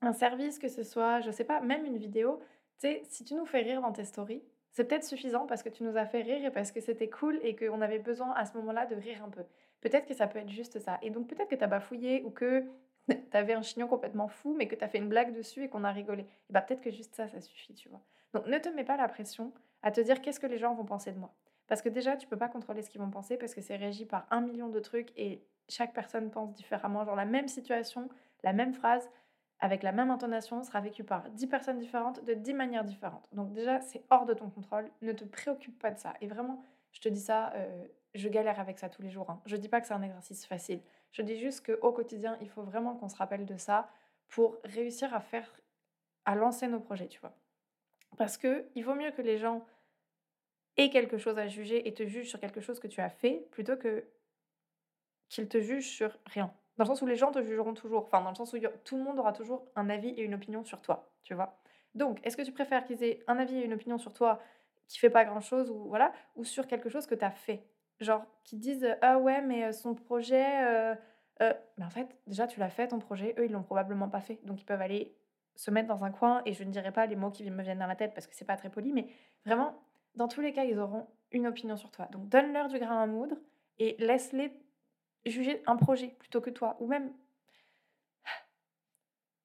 un 0.01 0.13
service, 0.13 0.59
que 0.59 0.67
ce 0.67 0.83
soit, 0.83 1.21
je 1.21 1.31
sais 1.31 1.43
pas, 1.43 1.61
même 1.61 1.85
une 1.85 1.97
vidéo. 1.97 2.39
Tu 2.79 2.87
sais, 2.87 3.01
si 3.05 3.23
tu 3.23 3.33
nous 3.33 3.45
fais 3.45 3.61
rire 3.61 3.81
dans 3.81 3.91
tes 3.91 4.03
stories, 4.03 4.43
c'est 4.71 4.85
peut-être 4.85 5.03
suffisant 5.03 5.47
parce 5.47 5.63
que 5.63 5.69
tu 5.69 5.83
nous 5.83 5.97
as 5.97 6.05
fait 6.05 6.21
rire 6.21 6.45
et 6.45 6.51
parce 6.51 6.71
que 6.71 6.79
c'était 6.79 7.09
cool 7.09 7.39
et 7.41 7.55
qu'on 7.55 7.81
avait 7.81 7.99
besoin 7.99 8.31
à 8.33 8.45
ce 8.45 8.55
moment-là 8.57 8.85
de 8.85 8.95
rire 8.95 9.23
un 9.23 9.29
peu. 9.29 9.43
Peut-être 9.81 10.05
que 10.05 10.13
ça 10.13 10.27
peut 10.27 10.39
être 10.39 10.49
juste 10.49 10.79
ça. 10.79 10.99
Et 11.01 11.09
donc 11.09 11.27
peut-être 11.27 11.49
que 11.49 11.55
tu 11.55 11.63
as 11.63 11.67
bafouillé 11.67 12.21
ou 12.23 12.29
que 12.29 12.63
tu 13.09 13.15
avais 13.33 13.53
un 13.53 13.63
chignon 13.63 13.87
complètement 13.87 14.27
fou 14.27 14.53
mais 14.55 14.67
que 14.67 14.75
tu 14.75 14.83
as 14.83 14.87
fait 14.87 14.99
une 14.99 15.09
blague 15.09 15.35
dessus 15.35 15.63
et 15.63 15.69
qu'on 15.69 15.83
a 15.83 15.91
rigolé. 15.91 16.23
Et 16.23 16.53
bah 16.53 16.61
peut-être 16.61 16.81
que 16.81 16.91
juste 16.91 17.15
ça, 17.15 17.27
ça 17.27 17.41
suffit, 17.41 17.73
tu 17.73 17.89
vois. 17.89 18.01
Donc 18.33 18.45
ne 18.45 18.57
te 18.59 18.69
mets 18.69 18.83
pas 18.83 18.97
la 18.97 19.07
pression 19.07 19.51
à 19.81 19.91
te 19.91 20.01
dire 20.01 20.21
qu'est-ce 20.21 20.39
que 20.39 20.45
les 20.45 20.59
gens 20.59 20.75
vont 20.75 20.85
penser 20.85 21.11
de 21.11 21.17
moi. 21.17 21.33
Parce 21.67 21.81
que 21.81 21.89
déjà, 21.89 22.15
tu 22.15 22.27
peux 22.27 22.37
pas 22.37 22.47
contrôler 22.47 22.81
ce 22.81 22.89
qu'ils 22.89 23.01
vont 23.01 23.09
penser 23.09 23.37
parce 23.37 23.53
que 23.53 23.61
c'est 23.61 23.75
régi 23.75 24.05
par 24.05 24.25
un 24.31 24.41
million 24.41 24.69
de 24.69 24.79
trucs 24.79 25.11
et 25.17 25.43
chaque 25.69 25.93
personne 25.93 26.31
pense 26.31 26.53
différemment. 26.53 27.03
Genre 27.03 27.15
la 27.15 27.25
même 27.25 27.47
situation, 27.47 28.09
la 28.43 28.53
même 28.53 28.73
phrase, 28.73 29.09
avec 29.59 29.83
la 29.83 29.91
même 29.91 30.11
intonation 30.11 30.61
sera 30.63 30.81
vécue 30.81 31.03
par 31.03 31.29
10 31.31 31.47
personnes 31.47 31.79
différentes 31.79 32.23
de 32.23 32.33
10 32.33 32.53
manières 32.53 32.83
différentes. 32.83 33.27
Donc 33.31 33.53
déjà, 33.53 33.81
c'est 33.81 34.03
hors 34.09 34.25
de 34.25 34.33
ton 34.33 34.49
contrôle. 34.49 34.89
Ne 35.01 35.13
te 35.13 35.23
préoccupe 35.23 35.79
pas 35.79 35.91
de 35.91 35.97
ça. 35.97 36.13
Et 36.21 36.27
vraiment, 36.27 36.63
je 36.91 37.01
te 37.01 37.09
dis 37.09 37.19
ça, 37.19 37.51
euh, 37.53 37.87
je 38.13 38.29
galère 38.29 38.59
avec 38.59 38.77
ça 38.77 38.89
tous 38.89 39.01
les 39.01 39.09
jours. 39.09 39.29
Hein. 39.29 39.41
Je 39.45 39.55
dis 39.55 39.69
pas 39.69 39.81
que 39.81 39.87
c'est 39.87 39.93
un 39.93 40.01
exercice 40.03 40.45
facile. 40.45 40.81
Je 41.11 41.21
dis 41.21 41.39
juste 41.39 41.65
qu'au 41.65 41.91
quotidien, 41.91 42.37
il 42.41 42.49
faut 42.49 42.63
vraiment 42.63 42.95
qu'on 42.95 43.09
se 43.09 43.15
rappelle 43.15 43.45
de 43.45 43.57
ça 43.57 43.89
pour 44.27 44.57
réussir 44.63 45.13
à 45.13 45.21
faire, 45.21 45.51
à 46.25 46.35
lancer 46.35 46.67
nos 46.67 46.79
projets, 46.79 47.07
tu 47.07 47.19
vois. 47.19 47.35
Parce 48.17 48.37
que 48.37 48.67
il 48.75 48.83
vaut 48.83 48.95
mieux 48.95 49.11
que 49.11 49.21
les 49.21 49.37
gens 49.37 49.65
aient 50.77 50.89
quelque 50.89 51.17
chose 51.17 51.39
à 51.39 51.47
juger 51.47 51.87
et 51.87 51.93
te 51.93 52.05
jugent 52.05 52.29
sur 52.29 52.39
quelque 52.39 52.61
chose 52.61 52.79
que 52.79 52.87
tu 52.87 53.01
as 53.01 53.09
fait 53.09 53.47
plutôt 53.51 53.77
que 53.77 54.05
qu'ils 55.29 55.49
te 55.49 55.59
jugent 55.59 55.89
sur 55.89 56.17
rien. 56.25 56.53
Dans 56.77 56.83
le 56.83 56.87
sens 56.87 57.01
où 57.01 57.05
les 57.05 57.15
gens 57.15 57.31
te 57.31 57.41
jugeront 57.41 57.73
toujours. 57.73 58.05
Enfin, 58.05 58.21
dans 58.21 58.29
le 58.29 58.35
sens 58.35 58.53
où 58.53 58.57
tout 58.83 58.97
le 58.97 59.03
monde 59.03 59.19
aura 59.19 59.33
toujours 59.33 59.65
un 59.75 59.89
avis 59.89 60.09
et 60.09 60.21
une 60.21 60.35
opinion 60.35 60.63
sur 60.63 60.81
toi, 60.81 61.09
tu 61.23 61.33
vois. 61.33 61.57
Donc, 61.95 62.19
est-ce 62.23 62.37
que 62.37 62.43
tu 62.43 62.51
préfères 62.51 62.85
qu'ils 62.85 63.03
aient 63.03 63.23
un 63.27 63.37
avis 63.37 63.57
et 63.57 63.65
une 63.65 63.73
opinion 63.73 63.97
sur 63.97 64.13
toi 64.13 64.39
qui 64.87 64.99
fait 64.99 65.09
pas 65.09 65.25
grand-chose 65.25 65.69
ou 65.71 65.87
voilà, 65.89 66.13
ou 66.35 66.43
sur 66.43 66.67
quelque 66.67 66.89
chose 66.89 67.07
que 67.07 67.15
tu 67.15 67.25
as 67.25 67.31
fait? 67.31 67.63
Genre, 67.99 68.23
qui 68.43 68.57
disent 68.57 68.87
Ah 69.01 69.17
ouais, 69.17 69.41
mais 69.41 69.73
son 69.73 69.95
projet. 69.95 70.95
mais 71.39 71.85
en 71.85 71.89
fait, 71.89 72.07
déjà, 72.27 72.45
tu 72.47 72.59
l'as 72.59 72.69
fait, 72.69 72.89
ton 72.89 72.99
projet. 72.99 73.33
Eux, 73.39 73.45
ils 73.45 73.51
l'ont 73.51 73.63
probablement 73.63 74.09
pas 74.09 74.21
fait. 74.21 74.39
Donc, 74.43 74.61
ils 74.61 74.65
peuvent 74.65 74.81
aller 74.81 75.15
se 75.55 75.71
mettre 75.71 75.87
dans 75.87 76.03
un 76.03 76.11
coin. 76.11 76.43
Et 76.45 76.53
je 76.53 76.63
ne 76.63 76.71
dirai 76.71 76.91
pas 76.91 77.07
les 77.07 77.15
mots 77.15 77.31
qui 77.31 77.49
me 77.49 77.63
viennent 77.63 77.79
dans 77.79 77.87
la 77.87 77.95
tête 77.95 78.13
parce 78.13 78.27
que 78.27 78.35
c'est 78.35 78.45
pas 78.45 78.57
très 78.57 78.69
poli. 78.69 78.93
Mais 78.93 79.07
vraiment, 79.45 79.73
dans 80.15 80.27
tous 80.27 80.41
les 80.41 80.53
cas, 80.53 80.63
ils 80.63 80.77
auront 80.77 81.07
une 81.31 81.47
opinion 81.47 81.75
sur 81.77 81.91
toi. 81.91 82.07
Donc, 82.11 82.29
donne-leur 82.29 82.67
du 82.67 82.77
grain 82.79 83.01
à 83.01 83.07
moudre 83.07 83.35
et 83.79 83.95
laisse-les 83.99 84.51
juger 85.25 85.61
un 85.65 85.75
projet 85.75 86.15
plutôt 86.19 86.41
que 86.41 86.49
toi. 86.49 86.77
Ou 86.79 86.87
même. 86.87 87.11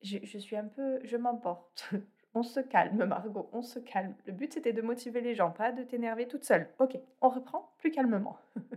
Je, 0.03 0.39
suis 0.39 0.57
un 0.57 0.67
peu. 0.67 1.01
Je 1.05 1.17
m'emporte. 1.17 1.91
On 2.35 2.43
se 2.43 2.61
calme, 2.61 3.05
Margot, 3.05 3.51
on 3.53 3.61
se 3.61 3.79
calme. 3.79 4.15
Le 4.25 4.33
but, 4.33 4.55
c'était 4.55 4.73
de 4.73 4.81
motiver 4.81 5.21
les 5.21 5.35
gens, 5.35 5.51
pas 5.51 5.71
de 5.71 5.83
t'énerver 5.83 6.27
toute 6.27 6.45
seule. 6.45 6.67
Ok, 6.79 6.99
on 7.21 7.29
reprend 7.29 7.75
plus 7.77 7.91
calmement. 7.91 8.39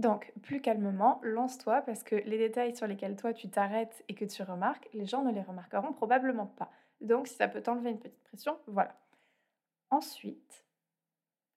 Donc, 0.00 0.32
plus 0.42 0.60
calmement, 0.60 1.20
lance-toi 1.22 1.82
parce 1.82 2.02
que 2.02 2.16
les 2.16 2.36
détails 2.36 2.74
sur 2.74 2.88
lesquels 2.88 3.14
toi 3.14 3.32
tu 3.32 3.48
t'arrêtes 3.48 4.04
et 4.08 4.14
que 4.16 4.24
tu 4.24 4.42
remarques, 4.42 4.88
les 4.92 5.06
gens 5.06 5.22
ne 5.22 5.32
les 5.32 5.42
remarqueront 5.42 5.92
probablement 5.92 6.46
pas. 6.46 6.68
Donc, 7.00 7.28
si 7.28 7.34
ça 7.34 7.46
peut 7.46 7.62
t'enlever 7.62 7.90
une 7.90 8.00
petite 8.00 8.24
pression, 8.24 8.58
voilà. 8.66 8.98
Ensuite, 9.90 10.64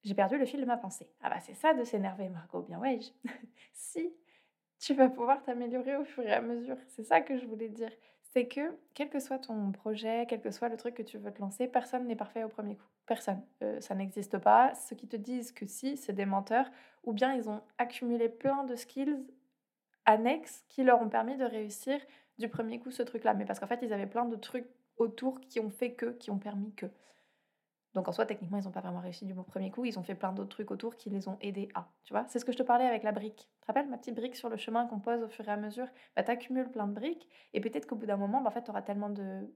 j'ai 0.04 0.14
perdu 0.14 0.38
le 0.38 0.46
fil 0.46 0.62
de 0.62 0.66
ma 0.66 0.78
pensée. 0.78 1.10
Ah 1.22 1.30
bah 1.30 1.40
c'est 1.40 1.56
ça 1.56 1.74
de 1.74 1.84
s'énerver, 1.84 2.30
Margot, 2.30 2.62
bien 2.62 2.80
ouais. 2.80 3.00
si 3.74 4.14
tu 4.80 4.94
vas 4.94 5.10
pouvoir 5.10 5.42
t'améliorer 5.44 5.96
au 5.96 6.06
fur 6.06 6.24
et 6.24 6.34
à 6.34 6.42
mesure, 6.42 6.78
c'est 6.88 7.04
ça 7.04 7.22
que 7.22 7.38
je 7.38 7.46
voulais 7.46 7.70
dire 7.70 7.92
c'est 8.38 8.48
que, 8.48 8.78
quel 8.94 9.10
que 9.10 9.20
soit 9.20 9.40
ton 9.40 9.72
projet, 9.72 10.26
quel 10.28 10.42
que 10.42 10.52
soit 10.52 10.70
le 10.70 10.78
truc 10.78 10.96
que 10.96 11.02
tu 11.02 11.18
veux 11.18 11.32
te 11.32 11.42
lancer, 11.42 11.68
personne 11.68 12.06
n'est 12.06 12.16
parfait 12.16 12.44
au 12.44 12.50
premier 12.50 12.76
coup. 12.76 12.86
Personne. 13.06 13.42
Euh, 13.64 13.80
ça 13.82 13.96
n'existe 13.96 14.38
pas. 14.38 14.76
Ceux 14.76 14.96
qui 14.96 15.08
te 15.08 15.16
disent 15.16 15.52
que 15.52 15.66
si, 15.66 15.98
c'est 15.98 16.14
des 16.14 16.26
menteurs, 16.26 16.70
ou 17.04 17.14
bien 17.14 17.34
ils 17.34 17.50
ont 17.50 17.62
accumulé 17.78 18.30
plein 18.30 18.64
de 18.66 18.76
skills 18.76 19.26
annexes 20.06 20.64
qui 20.68 20.84
leur 20.84 21.02
ont 21.02 21.10
permis 21.10 21.38
de 21.38 21.46
réussir 21.46 22.00
du 22.38 22.50
premier 22.50 22.80
coup 22.80 22.92
ce 22.92 23.02
truc-là. 23.02 23.34
Mais 23.34 23.46
parce 23.46 23.60
qu'en 23.60 23.68
fait, 23.68 23.80
ils 23.82 23.94
avaient 23.94 24.06
plein 24.06 24.26
de 24.26 24.36
trucs 24.36 24.68
autour 24.98 25.42
qui 25.42 25.60
ont 25.60 25.70
fait 25.70 25.94
que, 25.94 26.08
qui 26.08 26.30
ont 26.30 26.38
permis 26.38 26.74
que. 26.76 26.88
Donc 27.94 28.08
en 28.08 28.12
soi, 28.12 28.26
techniquement, 28.26 28.60
ils 28.60 28.66
n'ont 28.66 28.72
pas 28.72 28.82
vraiment 28.82 29.00
réussi 29.00 29.26
du 29.26 29.34
premier 29.34 29.72
coup. 29.72 29.86
Ils 29.86 29.98
ont 29.98 30.04
fait 30.04 30.16
plein 30.16 30.32
d'autres 30.32 30.50
trucs 30.50 30.70
autour 30.70 30.96
qui 30.96 31.10
les 31.10 31.28
ont 31.28 31.38
aidés 31.42 31.70
à. 31.74 31.90
Tu 32.04 32.14
vois, 32.14 32.26
c'est 32.28 32.40
ce 32.40 32.46
que 32.46 32.52
je 32.52 32.58
te 32.58 32.64
parlais 32.64 32.86
avec 32.86 33.04
la 33.04 33.12
brique. 33.12 33.50
Te 33.68 33.74
rappelles 33.74 33.90
ma 33.90 33.98
petite 33.98 34.16
brique 34.16 34.38
sur 34.38 34.48
le 34.48 34.56
chemin 34.56 34.88
qu'on 34.88 35.00
pose 35.00 35.22
au 35.24 35.28
fur 35.28 35.46
et 35.46 35.52
à 35.52 35.58
mesure 35.58 35.88
bah, 36.16 36.24
Tu 36.24 36.32
accumules 36.32 36.72
plein 36.72 36.88
de 36.88 36.94
briques 36.94 37.28
et 37.54 37.60
peut-être 37.60 37.86
qu'au 37.86 37.98
bout 37.98 38.06
d'un 38.06 38.16
moment, 38.16 38.40
bah, 38.40 38.48
en 38.48 38.52
fait, 38.52 38.64
tu 38.64 38.72
auras 38.72 38.82
tellement 38.82 39.10
de. 39.10 39.54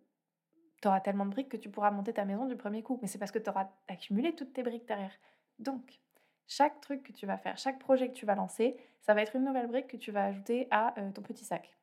auras 0.84 1.00
tellement 1.00 1.26
de 1.26 1.32
briques 1.32 1.48
que 1.48 1.56
tu 1.56 1.70
pourras 1.70 1.92
monter 1.92 2.12
ta 2.12 2.26
maison 2.26 2.46
du 2.46 2.58
premier 2.58 2.84
coup. 2.84 3.00
Mais 3.02 3.08
c'est 3.08 3.20
parce 3.20 3.32
que 3.32 3.40
tu 3.40 3.50
auras 3.50 3.70
accumulé 3.88 4.36
toutes 4.36 4.52
tes 4.52 4.64
briques 4.64 4.86
derrière. 4.86 5.14
Donc, 5.60 6.02
chaque 6.46 6.82
truc 6.82 7.04
que 7.04 7.14
tu 7.14 7.26
vas 7.26 7.38
faire, 7.38 7.58
chaque 7.58 7.80
projet 7.80 8.10
que 8.10 8.14
tu 8.14 8.26
vas 8.26 8.36
lancer, 8.36 8.76
ça 9.00 9.14
va 9.14 9.22
être 9.22 9.38
une 9.38 9.46
nouvelle 9.46 9.68
brique 9.68 9.88
que 9.88 9.96
tu 9.96 10.12
vas 10.12 10.26
ajouter 10.26 10.68
à 10.72 11.00
euh, 11.00 11.12
ton 11.12 11.22
petit 11.22 11.46
sac. 11.46 11.74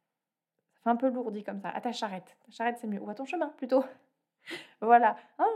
Ça 0.74 0.82
fait 0.82 0.90
un 0.90 0.96
peu 0.96 1.08
lourdi 1.08 1.42
comme 1.42 1.60
ça, 1.60 1.70
à 1.70 1.80
ta 1.80 1.92
charrette. 1.92 2.36
Ta 2.44 2.52
charrette, 2.52 2.76
c'est 2.78 2.88
mieux. 2.88 3.00
Ou 3.00 3.08
à 3.08 3.14
ton 3.14 3.24
chemin, 3.24 3.48
plutôt. 3.56 3.82
voilà. 4.82 5.16
Hein? 5.38 5.48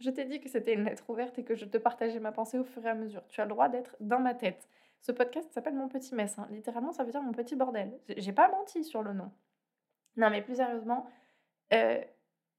Je 0.00 0.10
t'ai 0.10 0.26
dit 0.26 0.38
que 0.38 0.50
c'était 0.50 0.74
une 0.74 0.84
lettre 0.84 1.08
ouverte 1.08 1.38
et 1.38 1.44
que 1.44 1.54
je 1.54 1.64
te 1.64 1.78
partageais 1.78 2.20
ma 2.20 2.32
pensée 2.32 2.58
au 2.58 2.64
fur 2.64 2.84
et 2.84 2.90
à 2.90 2.94
mesure. 2.94 3.26
Tu 3.28 3.40
as 3.40 3.44
le 3.44 3.50
droit 3.50 3.70
d'être 3.70 3.96
dans 4.00 4.20
ma 4.20 4.34
tête. 4.34 4.68
Ce 5.00 5.12
podcast 5.12 5.50
s'appelle 5.52 5.74
Mon 5.74 5.88
Petit 5.88 6.14
Mess. 6.14 6.38
Hein. 6.38 6.46
Littéralement, 6.50 6.92
ça 6.92 7.04
veut 7.04 7.10
dire 7.10 7.22
mon 7.22 7.32
petit 7.32 7.56
bordel. 7.56 7.98
J'ai 8.16 8.32
pas 8.32 8.48
menti 8.50 8.84
sur 8.84 9.02
le 9.02 9.12
nom. 9.12 9.32
Non, 10.16 10.28
mais 10.30 10.42
plus 10.42 10.56
sérieusement, 10.56 11.06
euh, 11.72 12.00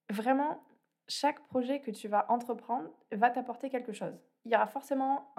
vraiment, 0.09 0.63
chaque 1.07 1.45
projet 1.47 1.81
que 1.81 1.91
tu 1.91 2.07
vas 2.07 2.25
entreprendre 2.29 2.89
va 3.11 3.29
t'apporter 3.29 3.69
quelque 3.69 3.91
chose. 3.91 4.17
Il 4.45 4.51
y 4.51 4.55
aura 4.55 4.67
forcément 4.67 5.33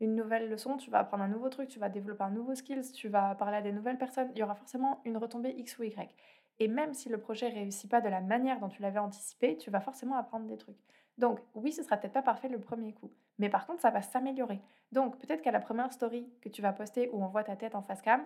une 0.00 0.16
nouvelle 0.16 0.48
leçon, 0.48 0.76
tu 0.76 0.90
vas 0.90 0.98
apprendre 0.98 1.22
un 1.22 1.28
nouveau 1.28 1.48
truc, 1.48 1.68
tu 1.68 1.78
vas 1.78 1.88
développer 1.88 2.24
un 2.24 2.30
nouveau 2.30 2.54
skills, 2.54 2.92
tu 2.92 3.08
vas 3.08 3.34
parler 3.36 3.58
à 3.58 3.62
des 3.62 3.72
nouvelles 3.72 3.98
personnes. 3.98 4.30
Il 4.34 4.38
y 4.38 4.42
aura 4.42 4.56
forcément 4.56 5.00
une 5.04 5.16
retombée 5.16 5.54
X 5.56 5.78
ou 5.78 5.84
Y. 5.84 6.14
Et 6.58 6.68
même 6.68 6.94
si 6.94 7.08
le 7.08 7.18
projet 7.18 7.48
réussit 7.48 7.90
pas 7.90 8.00
de 8.00 8.08
la 8.08 8.20
manière 8.20 8.58
dont 8.58 8.68
tu 8.68 8.82
l'avais 8.82 8.98
anticipé, 8.98 9.56
tu 9.58 9.70
vas 9.70 9.80
forcément 9.80 10.16
apprendre 10.16 10.46
des 10.46 10.56
trucs. 10.56 10.78
Donc, 11.18 11.40
oui, 11.54 11.72
ce 11.72 11.82
sera 11.82 11.96
peut-être 11.96 12.12
pas 12.12 12.22
parfait 12.22 12.48
le 12.48 12.60
premier 12.60 12.92
coup, 12.92 13.10
mais 13.38 13.48
par 13.48 13.66
contre, 13.66 13.80
ça 13.80 13.90
va 13.90 14.02
s'améliorer. 14.02 14.60
Donc, 14.92 15.18
peut-être 15.18 15.42
qu'à 15.42 15.50
la 15.50 15.60
première 15.60 15.92
story 15.92 16.30
que 16.42 16.48
tu 16.48 16.60
vas 16.62 16.72
poster 16.72 17.08
où 17.12 17.22
on 17.22 17.28
voit 17.28 17.44
ta 17.44 17.56
tête 17.56 17.74
en 17.74 17.82
face 17.82 18.02
cam, 18.02 18.24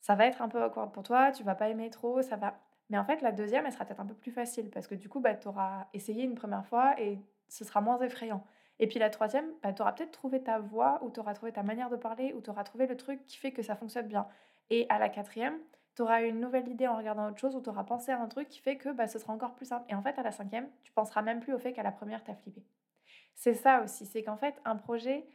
ça 0.00 0.14
va 0.14 0.26
être 0.26 0.42
un 0.42 0.48
peu 0.48 0.62
awkward 0.62 0.92
pour 0.92 1.02
toi, 1.02 1.32
tu 1.32 1.42
vas 1.44 1.54
pas 1.54 1.68
aimer 1.68 1.90
trop, 1.90 2.22
ça 2.22 2.36
va. 2.36 2.58
Mais 2.90 2.98
en 2.98 3.04
fait, 3.04 3.20
la 3.20 3.32
deuxième, 3.32 3.66
elle 3.66 3.72
sera 3.72 3.84
peut-être 3.84 4.00
un 4.00 4.06
peu 4.06 4.14
plus 4.14 4.30
facile 4.32 4.70
parce 4.70 4.86
que 4.86 4.94
du 4.94 5.08
coup, 5.08 5.20
bah, 5.20 5.34
tu 5.34 5.48
auras 5.48 5.86
essayé 5.92 6.24
une 6.24 6.34
première 6.34 6.64
fois 6.66 6.98
et 7.00 7.18
ce 7.48 7.64
sera 7.64 7.80
moins 7.80 8.00
effrayant. 8.00 8.44
Et 8.78 8.86
puis 8.86 8.98
la 8.98 9.10
troisième, 9.10 9.46
bah, 9.62 9.72
tu 9.72 9.82
auras 9.82 9.92
peut-être 9.92 10.12
trouvé 10.12 10.42
ta 10.42 10.58
voix 10.58 11.00
ou 11.02 11.10
tu 11.10 11.20
auras 11.20 11.34
trouvé 11.34 11.52
ta 11.52 11.62
manière 11.62 11.90
de 11.90 11.96
parler 11.96 12.32
ou 12.32 12.40
tu 12.40 12.50
auras 12.50 12.64
trouvé 12.64 12.86
le 12.86 12.96
truc 12.96 13.24
qui 13.26 13.36
fait 13.36 13.52
que 13.52 13.62
ça 13.62 13.76
fonctionne 13.76 14.06
bien. 14.06 14.26
Et 14.70 14.86
à 14.88 14.98
la 14.98 15.08
quatrième, 15.08 15.58
tu 15.98 16.02
auras 16.02 16.22
une 16.22 16.38
nouvelle 16.38 16.68
idée 16.68 16.86
en 16.86 16.96
regardant 16.96 17.26
autre 17.26 17.38
chose 17.38 17.56
ou 17.56 17.60
tu 17.60 17.70
auras 17.70 17.82
pensé 17.82 18.12
à 18.12 18.20
un 18.20 18.28
truc 18.28 18.48
qui 18.48 18.60
fait 18.60 18.76
que 18.76 18.90
bah, 18.90 19.08
ce 19.08 19.18
sera 19.18 19.32
encore 19.32 19.56
plus 19.56 19.66
simple. 19.66 19.84
Et 19.88 19.96
en 19.96 20.02
fait, 20.02 20.16
à 20.16 20.22
la 20.22 20.30
cinquième, 20.30 20.68
tu 20.84 20.92
penseras 20.92 21.22
même 21.22 21.40
plus 21.40 21.52
au 21.52 21.58
fait 21.58 21.72
qu'à 21.72 21.82
la 21.82 21.90
première, 21.90 22.22
tu 22.22 22.30
as 22.30 22.36
flippé. 22.36 22.62
C'est 23.34 23.54
ça 23.54 23.82
aussi, 23.82 24.06
c'est 24.06 24.22
qu'en 24.22 24.36
fait, 24.36 24.54
un 24.64 24.76
projet 24.76 25.26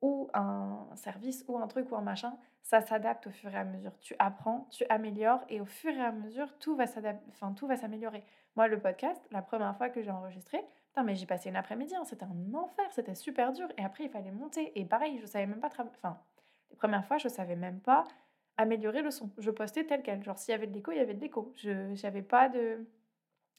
ou 0.00 0.30
un 0.32 0.88
service 0.94 1.44
ou 1.46 1.58
un 1.58 1.66
truc 1.66 1.92
ou 1.92 1.96
un 1.96 2.00
machin, 2.00 2.34
ça 2.62 2.80
s'adapte 2.80 3.26
au 3.26 3.30
fur 3.32 3.54
et 3.54 3.58
à 3.58 3.64
mesure. 3.64 3.92
Tu 4.00 4.16
apprends, 4.18 4.66
tu 4.70 4.86
améliores 4.88 5.44
et 5.50 5.60
au 5.60 5.66
fur 5.66 5.92
et 5.92 6.00
à 6.00 6.10
mesure, 6.10 6.48
tout 6.58 6.74
va 6.74 6.86
s'améliorer. 6.86 8.24
Moi, 8.56 8.68
le 8.68 8.80
podcast, 8.80 9.22
la 9.30 9.42
première 9.42 9.76
fois 9.76 9.90
que 9.90 10.00
j'ai 10.00 10.10
enregistré, 10.10 10.64
putain, 10.86 11.02
mais 11.02 11.16
j'ai 11.16 11.26
passé 11.26 11.50
une 11.50 11.56
après-midi, 11.56 11.94
hein, 11.94 12.04
c'était 12.06 12.24
un 12.24 12.54
enfer, 12.54 12.86
c'était 12.92 13.14
super 13.14 13.52
dur. 13.52 13.68
Et 13.76 13.84
après, 13.84 14.04
il 14.04 14.10
fallait 14.10 14.30
monter. 14.30 14.72
Et 14.80 14.86
pareil, 14.86 15.18
je 15.20 15.26
savais 15.26 15.44
même 15.44 15.60
pas. 15.60 15.68
Enfin, 15.68 16.18
les 16.70 16.76
premières 16.76 17.04
fois, 17.04 17.18
je 17.18 17.28
savais 17.28 17.56
même 17.56 17.80
pas 17.80 18.04
améliorer 18.56 19.02
le 19.02 19.10
son. 19.10 19.30
Je 19.38 19.50
postais 19.50 19.84
tel 19.84 20.02
quel. 20.02 20.22
Genre, 20.22 20.38
s'il 20.38 20.52
y 20.52 20.54
avait 20.54 20.66
de 20.66 20.74
l'écho, 20.74 20.92
il 20.92 20.98
y 20.98 21.00
avait 21.00 21.14
de 21.14 21.20
l'écho. 21.20 21.52
Je 21.56 22.00
n'avais 22.02 22.22
pas 22.22 22.48
de. 22.48 22.86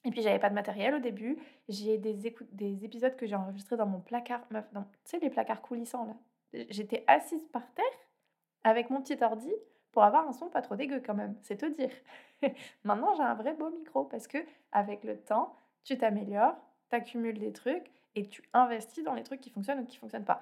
Et 0.05 0.11
puis, 0.11 0.21
j'avais 0.21 0.39
pas 0.39 0.49
de 0.49 0.55
matériel 0.55 0.95
au 0.95 0.99
début. 0.99 1.37
J'ai 1.69 1.97
des, 1.97 2.13
des 2.51 2.85
épisodes 2.85 3.15
que 3.15 3.25
j'ai 3.25 3.35
enregistrés 3.35 3.77
dans 3.77 3.85
mon 3.85 4.01
placard. 4.01 4.45
Meuf, 4.51 4.65
tu 4.73 4.79
sais, 5.05 5.19
les 5.19 5.29
placards 5.29 5.61
coulissants, 5.61 6.05
là. 6.05 6.15
J'étais 6.69 7.03
assise 7.07 7.47
par 7.51 7.63
terre 7.73 7.85
avec 8.63 8.89
mon 8.89 9.01
petit 9.01 9.17
ordi 9.23 9.51
pour 9.91 10.03
avoir 10.03 10.27
un 10.27 10.33
son 10.33 10.49
pas 10.49 10.61
trop 10.61 10.75
dégueu 10.75 11.01
quand 11.05 11.13
même. 11.13 11.35
C'est 11.41 11.57
te 11.57 11.65
dire. 11.65 11.91
Maintenant, 12.83 13.13
j'ai 13.15 13.23
un 13.23 13.35
vrai 13.35 13.53
beau 13.53 13.69
micro 13.69 14.03
parce 14.05 14.27
que 14.27 14.37
avec 14.71 15.03
le 15.03 15.17
temps, 15.17 15.55
tu 15.83 15.97
t'améliores, 15.97 16.55
tu 16.89 16.95
accumules 16.95 17.39
des 17.39 17.53
trucs 17.53 17.91
et 18.15 18.27
tu 18.27 18.43
investis 18.53 19.03
dans 19.03 19.13
les 19.13 19.23
trucs 19.23 19.41
qui 19.41 19.49
fonctionnent 19.49 19.79
ou 19.79 19.85
qui 19.85 19.97
fonctionnent 19.97 20.25
pas. 20.25 20.41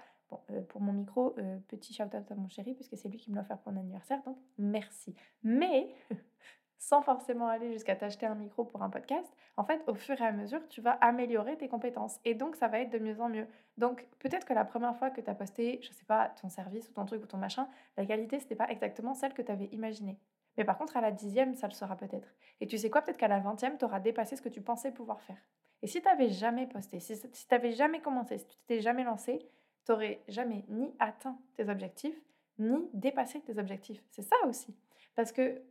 Euh, 0.51 0.61
pour 0.61 0.81
mon 0.81 0.93
micro, 0.93 1.35
euh, 1.37 1.57
petit 1.67 1.93
shout-out 1.93 2.31
à 2.31 2.35
mon 2.35 2.47
chéri, 2.47 2.73
puisque 2.73 2.97
c'est 2.97 3.09
lui 3.09 3.17
qui 3.17 3.31
me 3.31 3.35
l'a 3.35 3.41
offert 3.41 3.57
pour 3.59 3.71
mon 3.71 3.79
anniversaire, 3.79 4.21
donc 4.23 4.37
merci. 4.57 5.15
Mais, 5.43 5.93
sans 6.77 7.01
forcément 7.01 7.47
aller 7.47 7.71
jusqu'à 7.71 7.95
t'acheter 7.95 8.25
un 8.25 8.35
micro 8.35 8.65
pour 8.65 8.81
un 8.81 8.89
podcast, 8.89 9.31
en 9.57 9.63
fait, 9.63 9.81
au 9.87 9.93
fur 9.93 10.19
et 10.19 10.25
à 10.25 10.31
mesure, 10.31 10.67
tu 10.69 10.81
vas 10.81 10.91
améliorer 10.93 11.57
tes 11.57 11.67
compétences. 11.67 12.19
Et 12.25 12.33
donc, 12.33 12.55
ça 12.55 12.67
va 12.67 12.79
être 12.79 12.89
de 12.91 12.99
mieux 12.99 13.19
en 13.21 13.29
mieux. 13.29 13.47
Donc, 13.77 14.07
peut-être 14.19 14.45
que 14.45 14.53
la 14.53 14.65
première 14.65 14.95
fois 14.95 15.09
que 15.09 15.21
tu 15.21 15.29
as 15.29 15.35
posté, 15.35 15.79
je 15.83 15.91
sais 15.91 16.05
pas, 16.05 16.29
ton 16.41 16.49
service 16.49 16.89
ou 16.89 16.93
ton 16.93 17.05
truc 17.05 17.23
ou 17.23 17.27
ton 17.27 17.37
machin, 17.37 17.67
la 17.97 18.05
qualité, 18.05 18.39
c'était 18.39 18.55
pas 18.55 18.69
exactement 18.69 19.13
celle 19.13 19.33
que 19.33 19.41
tu 19.41 19.51
avais 19.51 19.65
imaginée. 19.71 20.19
Mais 20.57 20.65
par 20.65 20.77
contre, 20.77 20.97
à 20.97 21.01
la 21.01 21.11
dixième, 21.11 21.55
ça 21.55 21.67
le 21.67 21.73
sera 21.73 21.95
peut-être. 21.95 22.27
Et 22.59 22.67
tu 22.67 22.77
sais 22.77 22.89
quoi, 22.89 23.01
peut-être 23.01 23.17
qu'à 23.17 23.27
la 23.27 23.39
vingtième, 23.39 23.77
tu 23.77 23.85
auras 23.85 23.99
dépassé 23.99 24.35
ce 24.35 24.41
que 24.41 24.49
tu 24.49 24.61
pensais 24.61 24.91
pouvoir 24.91 25.21
faire. 25.21 25.37
Et 25.81 25.87
si 25.87 26.01
tu 26.01 26.07
n'avais 26.07 26.29
jamais 26.29 26.67
posté, 26.67 26.99
si, 26.99 27.15
si 27.15 27.29
tu 27.29 27.53
n'avais 27.53 27.71
jamais 27.71 28.01
commencé, 28.01 28.37
si 28.37 28.45
tu 28.47 28.57
t'étais 28.57 28.81
jamais 28.81 29.03
lancé, 29.03 29.39
tu 29.85 29.91
n'aurais 29.91 30.21
jamais 30.27 30.65
ni 30.69 30.93
atteint 30.99 31.37
tes 31.55 31.69
objectifs, 31.69 32.19
ni 32.59 32.89
dépassé 32.93 33.41
tes 33.41 33.57
objectifs. 33.57 34.03
C'est 34.09 34.21
ça 34.21 34.35
aussi. 34.47 34.75
Parce 35.15 35.31
que 35.31 35.61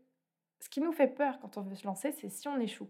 ce 0.60 0.68
qui 0.68 0.80
nous 0.80 0.92
fait 0.92 1.08
peur 1.08 1.38
quand 1.40 1.56
on 1.56 1.62
veut 1.62 1.74
se 1.74 1.86
lancer, 1.86 2.12
c'est 2.12 2.28
si 2.28 2.48
on 2.48 2.58
échoue. 2.58 2.88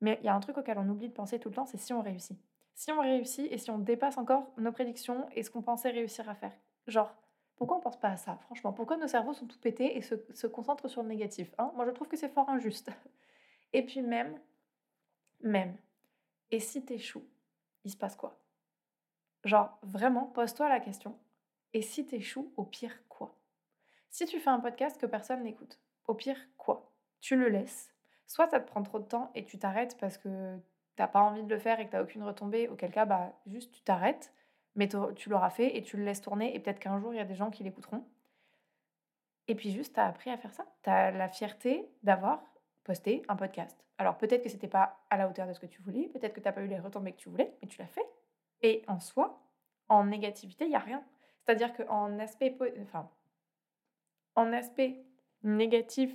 Mais 0.00 0.18
il 0.20 0.26
y 0.26 0.28
a 0.28 0.34
un 0.34 0.40
truc 0.40 0.58
auquel 0.58 0.78
on 0.78 0.88
oublie 0.88 1.08
de 1.08 1.14
penser 1.14 1.38
tout 1.38 1.48
le 1.48 1.54
temps, 1.54 1.66
c'est 1.66 1.78
si 1.78 1.92
on 1.92 2.02
réussit. 2.02 2.38
Si 2.74 2.92
on 2.92 3.00
réussit 3.00 3.50
et 3.50 3.58
si 3.58 3.70
on 3.70 3.78
dépasse 3.78 4.18
encore 4.18 4.52
nos 4.58 4.72
prédictions 4.72 5.26
et 5.34 5.42
ce 5.42 5.50
qu'on 5.50 5.62
pensait 5.62 5.90
réussir 5.90 6.28
à 6.28 6.34
faire. 6.34 6.52
Genre, 6.86 7.14
pourquoi 7.56 7.78
on 7.78 7.80
pense 7.80 7.98
pas 7.98 8.10
à 8.10 8.16
ça, 8.18 8.36
franchement? 8.42 8.72
Pourquoi 8.74 8.98
nos 8.98 9.08
cerveaux 9.08 9.32
sont 9.32 9.46
tout 9.46 9.58
pétés 9.58 9.96
et 9.96 10.02
se, 10.02 10.46
concentrent 10.46 10.88
sur 10.88 11.02
le 11.02 11.08
négatif 11.08 11.54
hein? 11.56 11.72
Moi, 11.74 11.86
je 11.86 11.90
trouve 11.92 12.08
que 12.08 12.16
c'est 12.16 12.28
fort 12.28 12.48
injuste. 12.50 12.90
Et 13.72 13.84
puis 13.84 14.00
même, 14.00 14.38
même, 15.40 15.76
et 16.50 16.60
si 16.60 16.84
t'échoues, 16.84 17.26
il 17.84 17.90
se 17.90 17.96
passe 17.96 18.16
quoi? 18.16 18.38
Genre, 19.44 19.78
vraiment, 19.82 20.26
pose-toi 20.26 20.68
la 20.68 20.80
question. 20.80 21.16
Et 21.72 21.82
si 21.82 22.06
t'échoues, 22.06 22.52
au 22.56 22.64
pire, 22.64 22.96
quoi? 23.08 23.34
Si 24.10 24.26
tu 24.26 24.40
fais 24.40 24.50
un 24.50 24.60
podcast 24.60 25.00
que 25.00 25.06
personne 25.06 25.42
n'écoute, 25.42 25.78
au 26.06 26.14
pire, 26.14 26.38
quoi? 26.56 26.90
Tu 27.20 27.36
le 27.36 27.48
laisses. 27.48 27.94
Soit 28.26 28.48
ça 28.48 28.60
te 28.60 28.66
prend 28.66 28.82
trop 28.82 28.98
de 28.98 29.04
temps 29.04 29.30
et 29.34 29.44
tu 29.44 29.58
t'arrêtes 29.58 29.96
parce 29.98 30.18
que 30.18 30.58
t'as 30.96 31.06
pas 31.06 31.20
envie 31.20 31.42
de 31.42 31.52
le 31.52 31.58
faire 31.58 31.78
et 31.78 31.86
que 31.86 31.92
t'as 31.92 32.02
aucune 32.02 32.22
retombée, 32.22 32.68
auquel 32.68 32.90
cas, 32.90 33.04
bah, 33.04 33.32
juste 33.46 33.72
tu 33.72 33.82
t'arrêtes, 33.82 34.32
mais 34.74 34.88
tu 35.14 35.28
l'auras 35.28 35.50
fait 35.50 35.76
et 35.76 35.82
tu 35.82 35.96
le 35.96 36.04
laisses 36.04 36.20
tourner 36.20 36.54
et 36.54 36.60
peut-être 36.60 36.80
qu'un 36.80 36.98
jour, 36.98 37.14
il 37.14 37.16
y 37.16 37.20
a 37.20 37.24
des 37.24 37.34
gens 37.34 37.50
qui 37.50 37.62
l'écouteront. 37.62 38.04
Et 39.48 39.54
puis 39.54 39.70
juste, 39.70 39.94
tu 39.94 40.00
as 40.00 40.06
appris 40.06 40.30
à 40.30 40.36
faire 40.36 40.52
ça. 40.52 40.66
Tu 40.82 40.90
as 40.90 41.10
la 41.12 41.28
fierté 41.28 41.88
d'avoir 42.02 42.42
posté 42.84 43.22
un 43.28 43.36
podcast. 43.36 43.76
Alors 43.98 44.18
peut-être 44.18 44.42
que 44.42 44.48
c'était 44.48 44.68
pas 44.68 44.98
à 45.10 45.16
la 45.16 45.28
hauteur 45.28 45.46
de 45.46 45.52
ce 45.52 45.60
que 45.60 45.66
tu 45.66 45.80
voulais, 45.82 46.08
peut-être 46.08 46.34
que 46.34 46.40
tu 46.40 46.46
n'as 46.46 46.52
pas 46.52 46.62
eu 46.62 46.66
les 46.68 46.78
retombées 46.78 47.12
que 47.12 47.18
tu 47.18 47.28
voulais, 47.28 47.54
mais 47.62 47.68
tu 47.68 47.78
l'as 47.78 47.86
fait. 47.86 48.06
Et 48.66 48.82
en 48.88 48.98
soi, 48.98 49.40
en 49.88 50.06
négativité, 50.06 50.64
il 50.64 50.70
n'y 50.70 50.74
a 50.74 50.80
rien. 50.80 51.04
C'est-à-dire 51.38 51.72
qu'en 51.72 52.18
aspect, 52.18 52.58
en 54.34 54.52
aspect 54.52 55.04
négatif 55.44 56.12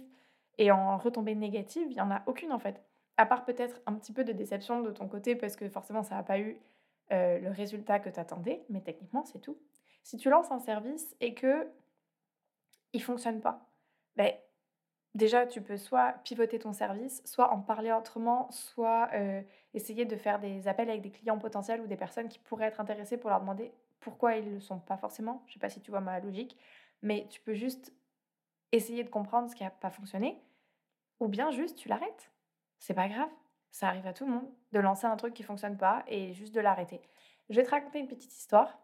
et 0.57 0.69
en 0.69 0.97
retombée 0.97 1.33
négative, 1.33 1.87
il 1.89 1.93
n'y 1.93 2.01
en 2.01 2.11
a 2.11 2.23
aucune 2.25 2.51
en 2.51 2.59
fait. 2.59 2.83
À 3.15 3.25
part 3.25 3.45
peut-être 3.45 3.79
un 3.85 3.93
petit 3.93 4.11
peu 4.11 4.25
de 4.25 4.33
déception 4.33 4.81
de 4.81 4.91
ton 4.91 5.07
côté 5.07 5.37
parce 5.37 5.55
que 5.55 5.69
forcément 5.69 6.03
ça 6.03 6.15
n'a 6.15 6.23
pas 6.23 6.39
eu 6.39 6.59
euh, 7.13 7.39
le 7.39 7.51
résultat 7.51 7.99
que 7.99 8.09
tu 8.09 8.19
attendais, 8.19 8.65
mais 8.67 8.81
techniquement 8.81 9.23
c'est 9.23 9.39
tout. 9.39 9.57
Si 10.03 10.17
tu 10.17 10.29
lances 10.29 10.51
un 10.51 10.59
service 10.59 11.15
et 11.21 11.33
que 11.33 11.71
il 12.91 13.01
fonctionne 13.01 13.39
pas, 13.39 13.65
ben, 14.17 14.33
déjà 15.15 15.45
tu 15.45 15.61
peux 15.61 15.77
soit 15.77 16.13
pivoter 16.23 16.59
ton 16.59 16.73
service, 16.73 17.21
soit 17.25 17.51
en 17.51 17.61
parler 17.61 17.91
autrement, 17.91 18.49
soit 18.51 19.09
euh, 19.13 19.41
essayer 19.73 20.05
de 20.05 20.15
faire 20.15 20.39
des 20.39 20.67
appels 20.67 20.89
avec 20.89 21.01
des 21.01 21.11
clients 21.11 21.37
potentiels 21.37 21.81
ou 21.81 21.87
des 21.87 21.97
personnes 21.97 22.29
qui 22.29 22.39
pourraient 22.39 22.65
être 22.65 22.79
intéressées 22.79 23.17
pour 23.17 23.29
leur 23.29 23.41
demander 23.41 23.73
pourquoi 23.99 24.35
ils 24.35 24.47
ne 24.47 24.55
le 24.55 24.59
sont 24.59 24.79
pas 24.79 24.97
forcément. 24.97 25.43
Je 25.47 25.53
sais 25.53 25.59
pas 25.59 25.69
si 25.69 25.81
tu 25.81 25.91
vois 25.91 26.01
ma 26.01 26.19
logique, 26.19 26.57
mais 27.01 27.27
tu 27.29 27.39
peux 27.41 27.53
juste 27.53 27.93
essayer 28.71 29.03
de 29.03 29.09
comprendre 29.09 29.49
ce 29.49 29.55
qui 29.55 29.63
n'a 29.63 29.69
pas 29.69 29.91
fonctionné, 29.91 30.41
ou 31.19 31.27
bien 31.27 31.51
juste 31.51 31.77
tu 31.77 31.89
l'arrêtes. 31.89 32.31
C'est 32.79 32.93
pas 32.93 33.09
grave, 33.09 33.29
ça 33.71 33.87
arrive 33.87 34.07
à 34.07 34.13
tout 34.13 34.25
le 34.25 34.31
monde 34.31 34.49
de 34.71 34.79
lancer 34.79 35.05
un 35.05 35.15
truc 35.17 35.33
qui 35.33 35.43
fonctionne 35.43 35.77
pas 35.77 36.03
et 36.07 36.33
juste 36.33 36.55
de 36.55 36.61
l'arrêter. 36.61 37.01
Je 37.49 37.55
vais 37.55 37.63
te 37.63 37.69
raconter 37.69 37.99
une 37.99 38.07
petite 38.07 38.33
histoire 38.33 38.79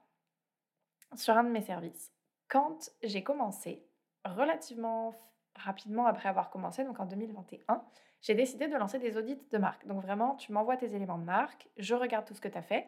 sur 1.15 1.35
un 1.37 1.43
de 1.43 1.49
mes 1.49 1.61
services. 1.61 2.11
Quand 2.47 2.91
j'ai 3.01 3.23
commencé, 3.23 3.85
relativement 4.25 5.13
rapidement 5.57 6.05
après 6.05 6.29
avoir 6.29 6.49
commencé, 6.49 6.83
donc 6.83 6.99
en 6.99 7.05
2021, 7.05 7.83
j'ai 8.21 8.35
décidé 8.35 8.67
de 8.67 8.75
lancer 8.75 8.99
des 8.99 9.17
audits 9.17 9.39
de 9.51 9.57
marque. 9.57 9.85
Donc 9.85 10.01
vraiment, 10.01 10.35
tu 10.35 10.51
m'envoies 10.51 10.77
tes 10.77 10.95
éléments 10.95 11.17
de 11.17 11.23
marque, 11.23 11.67
je 11.77 11.95
regarde 11.95 12.25
tout 12.25 12.33
ce 12.33 12.41
que 12.41 12.47
tu 12.47 12.57
as 12.57 12.61
fait, 12.61 12.87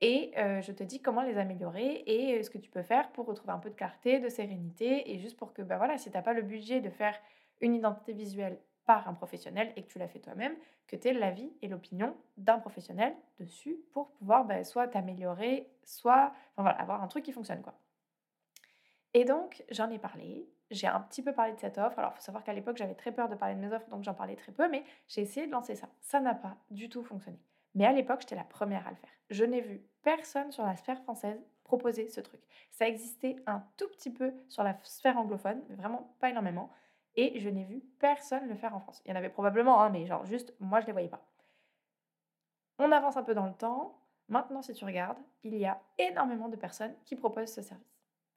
et 0.00 0.32
je 0.36 0.72
te 0.72 0.82
dis 0.82 1.00
comment 1.00 1.22
les 1.22 1.38
améliorer 1.38 2.02
et 2.06 2.42
ce 2.42 2.50
que 2.50 2.58
tu 2.58 2.70
peux 2.70 2.82
faire 2.82 3.10
pour 3.12 3.26
retrouver 3.26 3.52
un 3.52 3.58
peu 3.58 3.70
de 3.70 3.74
clarté, 3.74 4.18
de 4.18 4.28
sérénité 4.28 5.12
et 5.12 5.18
juste 5.18 5.36
pour 5.38 5.54
que, 5.54 5.62
ben 5.62 5.78
voilà, 5.78 5.96
si 5.96 6.10
tu 6.10 6.16
n'as 6.16 6.22
pas 6.22 6.34
le 6.34 6.42
budget 6.42 6.80
de 6.80 6.90
faire 6.90 7.18
une 7.60 7.74
identité 7.74 8.12
visuelle 8.12 8.58
par 8.84 9.08
un 9.08 9.14
professionnel 9.14 9.72
et 9.76 9.82
que 9.82 9.88
tu 9.88 9.98
l'as 9.98 10.08
fait 10.08 10.18
toi-même, 10.18 10.54
que 10.86 10.96
tu 10.96 11.08
aies 11.08 11.14
l'avis 11.14 11.50
et 11.62 11.68
l'opinion 11.68 12.14
d'un 12.36 12.58
professionnel 12.58 13.14
dessus 13.38 13.78
pour 13.92 14.10
pouvoir 14.10 14.44
ben, 14.44 14.62
soit 14.62 14.88
t'améliorer, 14.88 15.70
soit 15.84 16.34
avoir 16.58 17.02
un 17.02 17.08
truc 17.08 17.24
qui 17.24 17.32
fonctionne. 17.32 17.62
quoi. 17.62 17.74
Et 19.14 19.24
donc, 19.24 19.64
j'en 19.70 19.90
ai 19.90 19.98
parlé, 19.98 20.46
j'ai 20.70 20.86
un 20.86 21.00
petit 21.00 21.22
peu 21.22 21.32
parlé 21.32 21.52
de 21.52 21.58
cette 21.58 21.78
offre. 21.78 21.98
Alors, 21.98 22.12
il 22.12 22.16
faut 22.16 22.22
savoir 22.22 22.44
qu'à 22.44 22.52
l'époque, 22.52 22.76
j'avais 22.76 22.94
très 22.94 23.12
peur 23.12 23.28
de 23.28 23.34
parler 23.34 23.54
de 23.54 23.60
mes 23.60 23.72
offres, 23.72 23.88
donc 23.88 24.02
j'en 24.02 24.14
parlais 24.14 24.36
très 24.36 24.52
peu, 24.52 24.68
mais 24.68 24.84
j'ai 25.08 25.22
essayé 25.22 25.46
de 25.46 25.52
lancer 25.52 25.74
ça. 25.74 25.88
Ça 26.00 26.20
n'a 26.20 26.34
pas 26.34 26.56
du 26.70 26.88
tout 26.88 27.02
fonctionné. 27.02 27.38
Mais 27.74 27.86
à 27.86 27.92
l'époque, 27.92 28.20
j'étais 28.20 28.36
la 28.36 28.44
première 28.44 28.86
à 28.86 28.90
le 28.90 28.96
faire. 28.96 29.10
Je 29.30 29.44
n'ai 29.44 29.60
vu 29.60 29.82
personne 30.02 30.52
sur 30.52 30.64
la 30.64 30.76
sphère 30.76 31.00
française 31.02 31.40
proposer 31.64 32.08
ce 32.08 32.20
truc. 32.20 32.40
Ça 32.70 32.86
existait 32.86 33.36
un 33.46 33.64
tout 33.76 33.88
petit 33.88 34.10
peu 34.10 34.32
sur 34.48 34.62
la 34.62 34.78
sphère 34.82 35.18
anglophone, 35.18 35.62
mais 35.68 35.74
vraiment 35.74 36.14
pas 36.20 36.30
énormément. 36.30 36.70
Et 37.16 37.38
je 37.40 37.48
n'ai 37.48 37.64
vu 37.64 37.80
personne 37.98 38.48
le 38.48 38.54
faire 38.54 38.74
en 38.74 38.80
France. 38.80 39.02
Il 39.04 39.10
y 39.10 39.12
en 39.12 39.16
avait 39.16 39.30
probablement, 39.30 39.80
hein, 39.80 39.90
mais 39.90 40.06
genre 40.06 40.24
juste, 40.24 40.54
moi, 40.60 40.80
je 40.80 40.84
ne 40.84 40.88
les 40.88 40.92
voyais 40.92 41.08
pas. 41.08 41.26
On 42.78 42.92
avance 42.92 43.16
un 43.16 43.22
peu 43.22 43.34
dans 43.34 43.46
le 43.46 43.54
temps. 43.54 44.00
Maintenant, 44.28 44.62
si 44.62 44.72
tu 44.72 44.84
regardes, 44.84 45.18
il 45.42 45.56
y 45.56 45.64
a 45.64 45.80
énormément 45.98 46.48
de 46.48 46.56
personnes 46.56 46.94
qui 47.04 47.14
proposent 47.14 47.52
ce 47.52 47.62
service. 47.62 47.86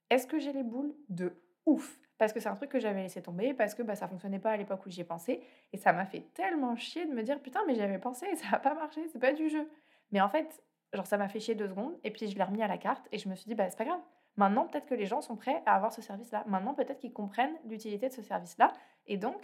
Est-ce 0.10 0.28
que 0.28 0.40
j'ai 0.40 0.54
les 0.54 0.64
boules 0.64 0.96
De 1.10 1.34
ouf 1.68 2.00
parce 2.18 2.34
que 2.34 2.40
c'est 2.40 2.50
un 2.50 2.56
truc 2.56 2.70
que 2.70 2.80
j'avais 2.80 3.04
laissé 3.04 3.22
tomber, 3.22 3.54
parce 3.54 3.76
que 3.76 3.84
bah, 3.84 3.96
ça 3.96 4.08
fonctionnait 4.08 4.40
pas 4.40 4.52
à 4.52 4.58
l'époque 4.58 4.86
où 4.86 4.90
j'y 4.90 5.02
ai 5.02 5.04
pensé, 5.04 5.44
et 5.72 5.78
ça 5.78 5.94
m'a 5.94 6.06
fait 6.06 6.22
tellement 6.34 6.76
chier 6.76 7.06
de 7.06 7.14
me 7.14 7.22
dire 7.24 7.40
putain, 7.40 7.62
mais 7.68 7.76
j'y 7.76 7.82
avais 7.82 8.00
pensé, 8.00 8.28
et 8.32 8.36
ça 8.36 8.52
n'a 8.52 8.60
pas 8.60 8.74
marché, 8.74 9.08
c'est 9.12 9.20
pas 9.20 9.34
du 9.34 9.50
jeu. 9.50 9.70
Mais 10.12 10.22
en 10.22 10.30
fait, 10.30 10.64
genre 10.94 11.06
ça 11.06 11.18
m'a 11.18 11.28
fait 11.28 11.40
chier 11.40 11.56
deux 11.56 11.68
secondes, 11.68 11.98
et 12.04 12.12
puis 12.12 12.28
je 12.28 12.36
l'ai 12.36 12.44
remis 12.44 12.64
à 12.64 12.68
la 12.68 12.78
carte, 12.78 13.08
et 13.12 13.18
je 13.18 13.30
me 13.30 13.36
suis 13.36 13.48
dit, 13.48 13.56
bah 13.56 13.70
c'est 13.70 13.78
pas 13.78 13.86
grave. 13.86 14.02
Maintenant, 14.36 14.68
peut-être 14.68 14.86
que 14.86 14.94
les 14.94 15.06
gens 15.06 15.22
sont 15.22 15.36
prêts 15.36 15.64
à 15.66 15.76
avoir 15.76 15.92
ce 15.92 16.02
service-là. 16.02 16.44
Maintenant, 16.46 16.76
peut-être 16.76 17.00
qu'ils 17.00 17.14
comprennent 17.14 17.56
l'utilité 17.66 18.08
de 18.08 18.14
ce 18.14 18.22
service-là, 18.22 18.74
et 19.08 19.18
donc, 19.18 19.42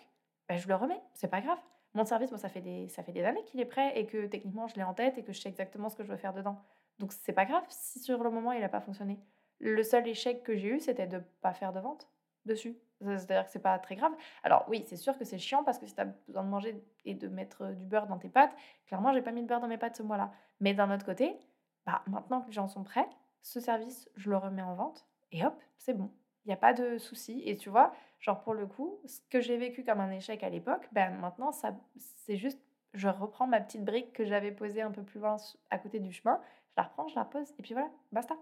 bah, 0.48 0.56
je 0.58 0.68
le 0.68 0.76
remets, 0.76 1.02
c'est 1.14 1.30
pas 1.30 1.42
grave. 1.42 1.58
Mon 1.96 2.06
service, 2.06 2.32
moi, 2.32 2.40
ça 2.40 2.50
fait 2.50 2.62
des, 2.62 2.88
ça 2.90 3.04
fait 3.04 3.12
des 3.12 3.24
années 3.24 3.44
qu'il 3.46 3.60
est 3.60 3.66
prêt, 3.66 4.00
et 4.00 4.08
que 4.08 4.26
techniquement, 4.26 4.68
je 4.68 4.76
l'ai 4.76 4.84
en 4.84 4.94
tête, 4.94 5.18
et 5.18 5.24
que 5.24 5.34
je 5.34 5.40
sais 5.40 5.50
exactement 5.50 5.90
ce 5.90 5.96
que 5.96 6.04
je 6.04 6.10
veux 6.10 6.18
faire 6.18 6.34
dedans. 6.34 6.58
Donc, 7.00 7.12
c'est 7.12 7.34
pas 7.34 7.46
grave 7.46 7.64
si 7.70 8.00
sur 8.00 8.24
le 8.24 8.30
moment, 8.30 8.52
il 8.52 8.62
n'a 8.62 8.70
pas 8.70 8.82
fonctionné. 8.82 9.20
Le 9.60 9.82
seul 9.84 10.08
échec 10.08 10.44
que 10.44 10.56
j'ai 10.56 10.70
eu, 10.70 10.80
c'était 10.80 11.08
de 11.08 11.20
pas 11.42 11.54
faire 11.54 11.74
de 11.74 11.80
vente 11.80 12.08
dessus. 12.46 12.78
C'est-à-dire 13.02 13.46
que 13.46 13.52
c'est 13.52 13.60
pas 13.60 13.78
très 13.80 13.96
grave. 13.96 14.14
Alors 14.44 14.66
oui, 14.70 14.86
c'est 14.88 14.96
sûr 14.96 15.18
que 15.18 15.26
c'est 15.26 15.38
chiant 15.38 15.64
parce 15.64 15.78
que 15.78 15.86
si 15.86 15.94
tu 15.94 16.02
as 16.02 16.06
besoin 16.06 16.44
de 16.44 16.50
manger 16.50 16.82
et 17.06 17.14
de 17.14 17.28
mettre 17.28 17.68
du 17.74 17.86
beurre 17.86 18.08
dans 18.08 18.18
tes 18.18 18.30
pâtes, 18.30 18.54
clairement, 18.88 19.12
j'ai 19.14 19.22
pas 19.22 19.32
mis 19.32 19.42
de 19.42 19.48
beurre 19.48 19.60
dans 19.60 19.68
mes 19.68 19.78
pâtes 19.78 19.98
ce 19.98 20.04
mois-là. 20.04 20.32
Mais 20.62 20.74
d'un 20.74 20.94
autre 20.94 21.06
côté, 21.06 21.38
bah, 21.86 22.02
maintenant 22.08 22.42
que 22.42 22.48
les 22.48 22.54
gens 22.54 22.68
sont 22.68 22.84
prêts, 22.84 23.08
ce 23.42 23.60
service, 23.60 24.10
je 24.16 24.30
le 24.30 24.38
remets 24.38 24.62
en 24.62 24.76
vente 24.76 25.06
et 25.32 25.46
hop, 25.46 25.56
c'est 25.78 25.94
bon. 25.94 26.10
Il 26.46 26.50
n'y 26.50 26.54
a 26.54 26.58
pas 26.58 26.74
de 26.74 26.98
souci. 26.98 27.42
Et 27.46 27.58
tu 27.58 27.70
vois, 27.70 27.94
genre 28.20 28.42
pour 28.42 28.54
le 28.54 28.68
coup, 28.68 29.00
ce 29.06 29.20
que 29.30 29.42
j'ai 29.42 29.58
vécu 29.58 29.84
comme 29.84 30.00
un 30.00 30.12
échec 30.12 30.44
à 30.44 30.50
l'époque, 30.50 30.88
ben 30.92 31.12
maintenant, 31.20 31.52
ça, 31.52 31.76
c'est 31.98 32.38
juste, 32.38 32.60
je 32.94 33.08
reprends 33.10 33.48
ma 33.48 33.60
petite 33.60 33.84
brique 33.84 34.14
que 34.14 34.24
j'avais 34.26 34.52
posée 34.52 34.82
un 34.82 34.92
peu 34.92 35.04
plus 35.04 35.20
loin 35.20 35.38
à 35.70 35.78
côté 35.78 36.00
du 36.00 36.14
chemin, 36.14 36.40
je 36.70 36.76
la 36.78 36.84
reprends, 36.84 37.08
je 37.08 37.16
la 37.16 37.26
pose 37.26 37.52
et 37.60 37.62
puis 37.62 37.74
voilà, 37.74 37.90
basta. 38.12 38.36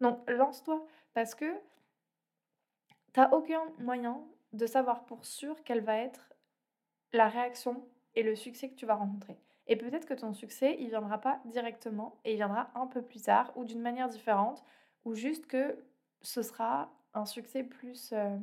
Donc 0.00 0.18
lance-toi 0.28 0.84
parce 1.14 1.34
que 1.34 1.44
tu 3.12 3.20
n'as 3.20 3.30
aucun 3.32 3.62
moyen 3.78 4.22
de 4.52 4.66
savoir 4.66 5.04
pour 5.04 5.24
sûr 5.24 5.56
quelle 5.64 5.82
va 5.82 5.98
être 5.98 6.32
la 7.12 7.28
réaction 7.28 7.84
et 8.14 8.22
le 8.22 8.34
succès 8.36 8.68
que 8.68 8.74
tu 8.74 8.86
vas 8.86 8.94
rencontrer. 8.94 9.38
Et 9.66 9.76
peut-être 9.76 10.06
que 10.06 10.14
ton 10.14 10.32
succès, 10.32 10.76
il 10.80 10.88
viendra 10.88 11.18
pas 11.18 11.40
directement 11.44 12.18
et 12.24 12.32
il 12.32 12.36
viendra 12.36 12.70
un 12.74 12.86
peu 12.86 13.02
plus 13.02 13.22
tard 13.22 13.52
ou 13.56 13.64
d'une 13.64 13.80
manière 13.80 14.08
différente 14.08 14.64
ou 15.04 15.14
juste 15.14 15.46
que 15.46 15.78
ce 16.22 16.42
sera 16.42 16.90
un 17.14 17.24
succès 17.24 17.62
plus 17.62 18.10
euh, 18.12 18.36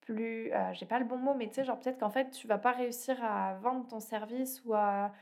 plus 0.00 0.52
euh, 0.52 0.72
j'ai 0.72 0.86
pas 0.86 0.98
le 0.98 1.04
bon 1.04 1.18
mot 1.18 1.34
mais 1.34 1.48
tu 1.48 1.54
sais 1.54 1.64
genre 1.64 1.78
peut-être 1.78 1.98
qu'en 1.98 2.10
fait 2.10 2.30
tu 2.30 2.46
vas 2.46 2.58
pas 2.58 2.72
réussir 2.72 3.22
à 3.22 3.54
vendre 3.54 3.86
ton 3.86 4.00
service 4.00 4.62
ou 4.64 4.74
à 4.74 5.12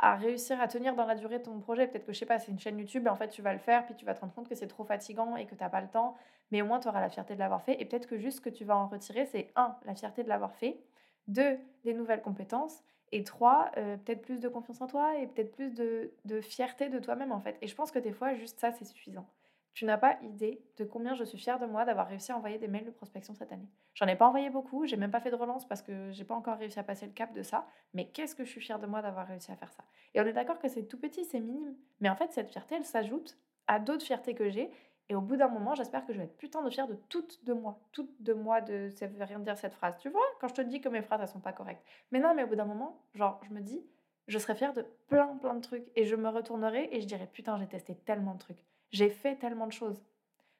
à 0.00 0.16
réussir 0.16 0.60
à 0.60 0.66
tenir 0.68 0.94
dans 0.94 1.06
la 1.06 1.14
durée 1.14 1.42
ton 1.42 1.60
projet. 1.60 1.86
Peut-être 1.86 2.06
que 2.06 2.12
je 2.12 2.18
sais 2.18 2.26
pas, 2.26 2.38
c'est 2.38 2.50
une 2.50 2.58
chaîne 2.58 2.78
YouTube 2.78 3.06
et 3.06 3.10
en 3.10 3.16
fait 3.16 3.28
tu 3.28 3.42
vas 3.42 3.52
le 3.52 3.58
faire, 3.58 3.84
puis 3.86 3.94
tu 3.94 4.04
vas 4.04 4.14
te 4.14 4.20
rendre 4.20 4.32
compte 4.34 4.48
que 4.48 4.54
c'est 4.54 4.66
trop 4.66 4.84
fatigant 4.84 5.36
et 5.36 5.46
que 5.46 5.54
tu 5.54 5.62
n'as 5.62 5.68
pas 5.68 5.80
le 5.80 5.88
temps, 5.88 6.16
mais 6.50 6.62
au 6.62 6.66
moins 6.66 6.80
tu 6.80 6.88
auras 6.88 7.00
la 7.00 7.10
fierté 7.10 7.34
de 7.34 7.38
l'avoir 7.38 7.62
fait. 7.62 7.80
Et 7.80 7.84
peut-être 7.84 8.06
que 8.06 8.18
juste 8.18 8.38
ce 8.38 8.40
que 8.42 8.50
tu 8.50 8.64
vas 8.64 8.76
en 8.76 8.88
retirer, 8.88 9.26
c'est 9.26 9.52
un, 9.56 9.76
la 9.84 9.94
fierté 9.94 10.22
de 10.22 10.28
l'avoir 10.28 10.54
fait, 10.54 10.80
deux, 11.28 11.58
des 11.84 11.94
nouvelles 11.94 12.22
compétences, 12.22 12.82
et 13.12 13.24
trois, 13.24 13.70
euh, 13.76 13.96
peut-être 13.96 14.22
plus 14.22 14.40
de 14.40 14.48
confiance 14.48 14.80
en 14.80 14.86
toi 14.86 15.16
et 15.18 15.26
peut-être 15.26 15.52
plus 15.52 15.74
de, 15.74 16.12
de 16.24 16.40
fierté 16.40 16.88
de 16.88 16.98
toi-même 16.98 17.32
en 17.32 17.40
fait. 17.40 17.58
Et 17.60 17.66
je 17.66 17.74
pense 17.74 17.90
que 17.90 17.98
des 17.98 18.12
fois, 18.12 18.34
juste 18.34 18.60
ça, 18.60 18.72
c'est 18.72 18.84
suffisant. 18.84 19.26
Tu 19.72 19.84
n'as 19.84 19.98
pas 19.98 20.18
idée 20.22 20.62
de 20.76 20.84
combien 20.84 21.14
je 21.14 21.24
suis 21.24 21.38
fière 21.38 21.58
de 21.58 21.66
moi 21.66 21.84
d'avoir 21.84 22.08
réussi 22.08 22.32
à 22.32 22.36
envoyer 22.36 22.58
des 22.58 22.68
mails 22.68 22.84
de 22.84 22.90
prospection 22.90 23.34
cette 23.34 23.52
année. 23.52 23.68
J'en 23.94 24.06
ai 24.06 24.16
pas 24.16 24.26
envoyé 24.26 24.50
beaucoup, 24.50 24.86
j'ai 24.86 24.96
même 24.96 25.10
pas 25.10 25.20
fait 25.20 25.30
de 25.30 25.36
relance 25.36 25.66
parce 25.66 25.80
que 25.82 26.10
j'ai 26.10 26.24
pas 26.24 26.34
encore 26.34 26.58
réussi 26.58 26.78
à 26.78 26.82
passer 26.82 27.06
le 27.06 27.12
cap 27.12 27.32
de 27.32 27.42
ça, 27.42 27.66
mais 27.94 28.08
qu'est-ce 28.08 28.34
que 28.34 28.44
je 28.44 28.50
suis 28.50 28.60
fière 28.60 28.78
de 28.78 28.86
moi 28.86 29.00
d'avoir 29.00 29.26
réussi 29.26 29.50
à 29.52 29.56
faire 29.56 29.72
ça? 29.72 29.84
Et 30.14 30.20
on 30.20 30.26
est 30.26 30.32
d'accord 30.32 30.58
que 30.58 30.68
c'est 30.68 30.84
tout 30.84 30.98
petit, 30.98 31.24
c'est 31.24 31.40
minime, 31.40 31.76
mais 32.00 32.08
en 32.08 32.16
fait 32.16 32.32
cette 32.32 32.50
fierté 32.50 32.74
elle 32.74 32.84
s'ajoute 32.84 33.38
à 33.68 33.78
d'autres 33.78 34.04
fiertés 34.04 34.34
que 34.34 34.50
j'ai 34.50 34.70
et 35.10 35.16
au 35.16 35.20
bout 35.20 35.36
d'un 35.36 35.48
moment, 35.48 35.74
j'espère 35.74 36.06
que 36.06 36.12
je 36.12 36.18
vais 36.18 36.24
être 36.24 36.36
putain 36.36 36.62
de 36.62 36.70
fière 36.70 36.86
de 36.86 36.94
toutes 37.08 37.44
de 37.44 37.52
moi, 37.52 37.80
toutes 37.90 38.22
de 38.22 38.32
moi 38.32 38.60
de 38.60 38.90
ça 38.90 39.08
veut 39.08 39.24
rien 39.24 39.40
dire 39.40 39.58
cette 39.58 39.74
phrase. 39.74 39.96
Tu 39.98 40.08
vois? 40.08 40.22
Quand 40.40 40.46
je 40.46 40.54
te 40.54 40.60
dis 40.60 40.80
que 40.80 40.88
mes 40.88 41.02
phrases 41.02 41.20
elles 41.20 41.28
sont 41.28 41.40
pas 41.40 41.52
correctes. 41.52 41.84
Mais 42.12 42.20
non, 42.20 42.32
mais 42.32 42.44
au 42.44 42.46
bout 42.46 42.54
d'un 42.54 42.64
moment, 42.64 43.02
genre 43.14 43.40
je 43.42 43.50
me 43.52 43.60
dis 43.60 43.84
je 44.28 44.38
serai 44.38 44.54
fière 44.54 44.72
de 44.72 44.86
plein 45.08 45.36
plein 45.38 45.54
de 45.54 45.60
trucs 45.60 45.88
et 45.96 46.04
je 46.04 46.14
me 46.14 46.28
retournerai 46.28 46.90
et 46.92 47.00
je 47.00 47.06
dirai 47.06 47.26
putain, 47.26 47.58
j'ai 47.58 47.66
testé 47.66 47.96
tellement 47.96 48.34
de 48.34 48.38
trucs. 48.38 48.64
J'ai 48.90 49.10
fait 49.10 49.36
tellement 49.36 49.66
de 49.66 49.72
choses. 49.72 50.02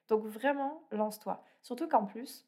Donc 0.07 0.25
vraiment, 0.25 0.83
lance-toi. 0.91 1.43
Surtout 1.61 1.87
qu'en 1.87 2.05
plus, 2.05 2.47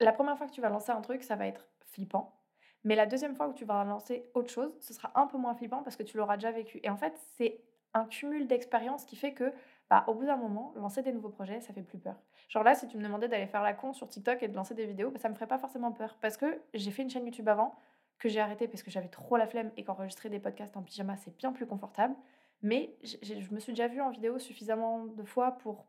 la 0.00 0.12
première 0.12 0.36
fois 0.36 0.46
que 0.46 0.52
tu 0.52 0.60
vas 0.60 0.70
lancer 0.70 0.90
un 0.92 1.00
truc, 1.00 1.22
ça 1.22 1.36
va 1.36 1.46
être 1.46 1.68
flippant. 1.80 2.36
Mais 2.84 2.94
la 2.94 3.06
deuxième 3.06 3.34
fois 3.34 3.48
que 3.48 3.54
tu 3.54 3.64
vas 3.64 3.84
lancer 3.84 4.30
autre 4.34 4.50
chose, 4.50 4.72
ce 4.80 4.94
sera 4.94 5.12
un 5.14 5.26
peu 5.26 5.36
moins 5.36 5.54
flippant 5.54 5.82
parce 5.82 5.96
que 5.96 6.02
tu 6.02 6.16
l'auras 6.16 6.36
déjà 6.36 6.50
vécu. 6.50 6.80
Et 6.82 6.88
en 6.88 6.96
fait, 6.96 7.12
c'est 7.36 7.60
un 7.92 8.06
cumul 8.06 8.46
d'expériences 8.46 9.04
qui 9.04 9.16
fait 9.16 9.34
que, 9.34 9.52
bah, 9.90 10.04
au 10.06 10.14
bout 10.14 10.24
d'un 10.24 10.36
moment, 10.36 10.72
lancer 10.76 11.02
des 11.02 11.12
nouveaux 11.12 11.28
projets, 11.28 11.60
ça 11.60 11.72
fait 11.72 11.82
plus 11.82 11.98
peur. 11.98 12.16
Genre 12.48 12.62
là, 12.62 12.74
si 12.74 12.86
tu 12.86 12.96
me 12.96 13.02
demandais 13.02 13.28
d'aller 13.28 13.46
faire 13.46 13.62
la 13.62 13.74
con 13.74 13.92
sur 13.92 14.08
TikTok 14.08 14.42
et 14.42 14.48
de 14.48 14.54
lancer 14.54 14.74
des 14.74 14.86
vidéos, 14.86 15.10
bah, 15.10 15.18
ça 15.18 15.28
me 15.28 15.34
ferait 15.34 15.46
pas 15.46 15.58
forcément 15.58 15.92
peur. 15.92 16.16
Parce 16.20 16.36
que 16.36 16.62
j'ai 16.72 16.90
fait 16.90 17.02
une 17.02 17.10
chaîne 17.10 17.26
YouTube 17.26 17.48
avant, 17.48 17.74
que 18.18 18.28
j'ai 18.28 18.40
arrêté 18.40 18.68
parce 18.68 18.82
que 18.82 18.90
j'avais 18.90 19.08
trop 19.08 19.36
la 19.36 19.46
flemme 19.46 19.72
et 19.76 19.84
qu'enregistrer 19.84 20.28
des 20.28 20.38
podcasts 20.38 20.76
en 20.76 20.82
pyjama, 20.82 21.16
c'est 21.16 21.36
bien 21.36 21.52
plus 21.52 21.66
confortable. 21.66 22.14
Mais 22.62 22.94
je 23.02 23.54
me 23.54 23.58
suis 23.58 23.72
déjà 23.72 23.88
vue 23.88 24.00
en 24.00 24.10
vidéo 24.10 24.38
suffisamment 24.38 25.06
de 25.06 25.24
fois 25.24 25.52
pour 25.52 25.86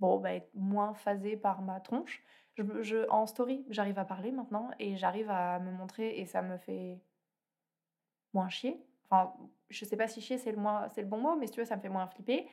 bon, 0.00 0.18
bah, 0.18 0.34
être 0.34 0.50
moins 0.54 0.94
phasée 0.94 1.36
par 1.36 1.62
ma 1.62 1.80
tronche. 1.80 2.22
Je, 2.56 3.08
en 3.10 3.26
story, 3.26 3.64
j'arrive 3.68 3.98
à 3.98 4.04
parler 4.04 4.30
maintenant 4.32 4.70
et 4.78 4.96
j'arrive 4.96 5.30
à 5.30 5.58
me 5.58 5.72
montrer 5.72 6.18
et 6.18 6.26
ça 6.26 6.42
me 6.42 6.56
fait 6.56 7.00
moins 8.32 8.48
chier. 8.48 8.84
Enfin, 9.10 9.32
je 9.70 9.84
sais 9.84 9.96
pas 9.96 10.08
si 10.08 10.20
chier 10.20 10.38
c'est 10.38 10.52
le, 10.52 10.58
c'est 10.94 11.02
le 11.02 11.08
bon 11.08 11.18
mot, 11.18 11.36
mais 11.36 11.46
si 11.46 11.52
tu 11.52 11.60
veux, 11.60 11.66
ça 11.66 11.76
me 11.76 11.80
fait 11.80 11.88
moins 11.88 12.06
flipper. 12.06 12.48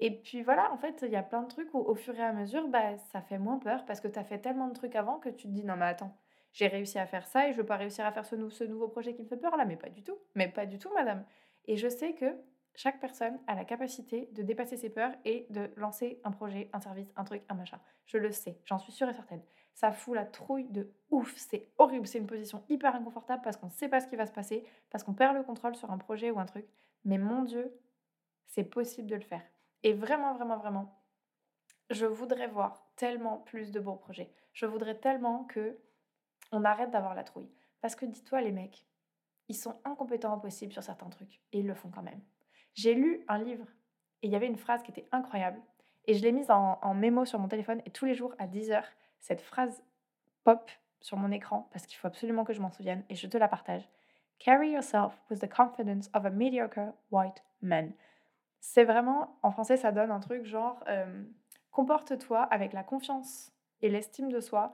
Et 0.00 0.10
puis 0.10 0.42
voilà, 0.42 0.72
en 0.72 0.78
fait, 0.78 1.02
il 1.06 1.12
y 1.12 1.16
a 1.16 1.22
plein 1.22 1.42
de 1.42 1.48
trucs 1.48 1.72
où 1.74 1.78
au 1.78 1.94
fur 1.94 2.14
et 2.14 2.22
à 2.22 2.32
mesure, 2.32 2.66
bah, 2.68 2.96
ça 3.12 3.20
fait 3.22 3.38
moins 3.38 3.58
peur 3.58 3.84
parce 3.84 4.00
que 4.00 4.08
tu 4.08 4.18
as 4.18 4.24
fait 4.24 4.38
tellement 4.38 4.68
de 4.68 4.74
trucs 4.74 4.96
avant 4.96 5.18
que 5.18 5.28
tu 5.28 5.48
te 5.48 5.52
dis 5.52 5.64
non 5.64 5.76
mais 5.76 5.86
attends, 5.86 6.16
j'ai 6.52 6.66
réussi 6.66 6.98
à 6.98 7.06
faire 7.06 7.26
ça 7.26 7.48
et 7.48 7.52
je 7.52 7.58
veux 7.58 7.66
pas 7.66 7.76
réussir 7.76 8.04
à 8.04 8.12
faire 8.12 8.26
ce, 8.26 8.48
ce 8.50 8.64
nouveau 8.64 8.88
projet 8.88 9.14
qui 9.14 9.22
me 9.22 9.28
fait 9.28 9.36
peur 9.36 9.56
là, 9.56 9.64
mais 9.64 9.76
pas 9.76 9.90
du 9.90 10.02
tout. 10.02 10.18
Mais 10.34 10.48
pas 10.48 10.66
du 10.66 10.78
tout, 10.78 10.92
madame. 10.94 11.24
Et 11.66 11.76
je 11.76 11.88
sais 11.88 12.14
que 12.14 12.34
chaque 12.74 13.00
personne 13.00 13.38
a 13.46 13.54
la 13.54 13.64
capacité 13.64 14.28
de 14.32 14.42
dépasser 14.42 14.76
ses 14.76 14.90
peurs 14.90 15.12
et 15.24 15.46
de 15.50 15.70
lancer 15.76 16.20
un 16.24 16.30
projet, 16.30 16.70
un 16.72 16.80
service, 16.80 17.12
un 17.16 17.24
truc, 17.24 17.42
un 17.48 17.54
machin. 17.54 17.78
Je 18.06 18.18
le 18.18 18.32
sais, 18.32 18.58
j'en 18.64 18.78
suis 18.78 18.92
sûre 18.92 19.08
et 19.08 19.14
certaine. 19.14 19.42
Ça 19.74 19.92
fout 19.92 20.14
la 20.14 20.24
trouille 20.24 20.68
de 20.68 20.92
ouf, 21.10 21.34
c'est 21.36 21.68
horrible, 21.78 22.06
c'est 22.06 22.18
une 22.18 22.26
position 22.26 22.64
hyper 22.68 22.94
inconfortable 22.94 23.42
parce 23.42 23.56
qu'on 23.56 23.66
ne 23.66 23.72
sait 23.72 23.88
pas 23.88 24.00
ce 24.00 24.06
qui 24.06 24.16
va 24.16 24.26
se 24.26 24.32
passer, 24.32 24.64
parce 24.90 25.04
qu'on 25.04 25.14
perd 25.14 25.36
le 25.36 25.42
contrôle 25.42 25.76
sur 25.76 25.90
un 25.90 25.98
projet 25.98 26.30
ou 26.30 26.38
un 26.38 26.46
truc. 26.46 26.66
Mais 27.04 27.18
mon 27.18 27.42
Dieu, 27.42 27.72
c'est 28.46 28.64
possible 28.64 29.08
de 29.08 29.16
le 29.16 29.22
faire. 29.22 29.42
Et 29.82 29.92
vraiment, 29.92 30.34
vraiment, 30.34 30.58
vraiment, 30.58 31.02
je 31.90 32.06
voudrais 32.06 32.48
voir 32.48 32.86
tellement 32.96 33.38
plus 33.38 33.70
de 33.70 33.80
bons 33.80 33.96
projets. 33.96 34.32
Je 34.52 34.66
voudrais 34.66 34.98
tellement 34.98 35.44
que 35.44 35.78
on 36.52 36.64
arrête 36.64 36.90
d'avoir 36.90 37.14
la 37.14 37.24
trouille. 37.24 37.50
Parce 37.80 37.96
que 37.96 38.06
dis-toi, 38.06 38.42
les 38.42 38.52
mecs, 38.52 38.86
ils 39.48 39.56
sont 39.56 39.80
incompétents 39.84 40.32
impossible 40.32 40.72
sur 40.72 40.82
certains 40.82 41.08
trucs 41.08 41.40
et 41.52 41.60
ils 41.60 41.66
le 41.66 41.74
font 41.74 41.90
quand 41.90 42.02
même. 42.02 42.20
J'ai 42.74 42.94
lu 42.94 43.24
un 43.28 43.38
livre 43.38 43.66
et 44.22 44.26
il 44.26 44.32
y 44.32 44.36
avait 44.36 44.46
une 44.46 44.56
phrase 44.56 44.82
qui 44.82 44.90
était 44.90 45.08
incroyable 45.12 45.60
et 46.06 46.14
je 46.14 46.22
l'ai 46.22 46.32
mise 46.32 46.50
en, 46.50 46.78
en, 46.82 46.94
mémo 46.94 47.24
sur 47.24 47.38
mon 47.38 47.48
téléphone 47.48 47.80
et 47.86 47.90
tous 47.90 48.04
les 48.04 48.14
jours 48.14 48.34
à 48.38 48.46
10h, 48.46 48.82
cette 49.20 49.40
phrase 49.40 49.82
pop 50.44 50.70
sur 51.00 51.16
mon 51.16 51.30
écran 51.30 51.68
parce 51.72 51.86
qu'il 51.86 51.96
faut 51.98 52.06
absolument 52.06 52.44
que 52.44 52.52
je 52.52 52.60
m'en 52.60 52.70
souvienne 52.70 53.04
et 53.08 53.14
je 53.14 53.26
te 53.26 53.36
la 53.36 53.48
partage. 53.48 53.88
Carry 54.38 54.70
yourself 54.70 55.20
with 55.30 55.40
the 55.40 55.48
confidence 55.48 56.08
of 56.14 56.24
a 56.24 56.30
mediocre 56.30 56.92
white 57.10 57.44
man. 57.60 57.92
C'est 58.60 58.84
vraiment, 58.84 59.38
en 59.42 59.50
français, 59.50 59.76
ça 59.76 59.92
donne 59.92 60.10
un 60.10 60.20
truc 60.20 60.44
genre 60.44 60.82
euh, 60.88 61.24
comporte-toi 61.70 62.42
avec 62.42 62.72
la 62.72 62.82
confiance 62.82 63.52
et 63.80 63.88
l'estime 63.88 64.30
de 64.30 64.40
soi 64.40 64.72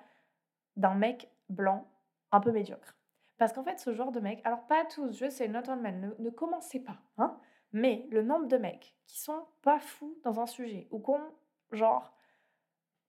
d'un 0.76 0.94
mec 0.94 1.30
blanc 1.48 1.86
un 2.32 2.40
peu 2.40 2.52
médiocre. 2.52 2.94
Parce 3.38 3.52
qu'en 3.52 3.62
fait, 3.62 3.78
ce 3.78 3.92
genre 3.94 4.12
de 4.12 4.20
mec, 4.20 4.40
alors 4.44 4.66
pas 4.66 4.84
tous, 4.84 5.16
je 5.16 5.30
sais, 5.30 5.48
not 5.48 5.70
all 5.70 5.80
men, 5.80 6.00
ne, 6.00 6.24
ne 6.24 6.30
commencez 6.30 6.80
pas, 6.80 6.98
hein, 7.16 7.38
mais 7.72 8.06
le 8.10 8.22
nombre 8.22 8.46
de 8.46 8.56
mecs 8.56 8.94
qui 9.06 9.18
sont 9.18 9.46
pas 9.62 9.78
fous 9.78 10.16
dans 10.24 10.40
un 10.40 10.46
sujet 10.46 10.88
ou 10.90 11.00
qui 11.00 11.10
ont, 11.10 11.32
genre, 11.72 12.12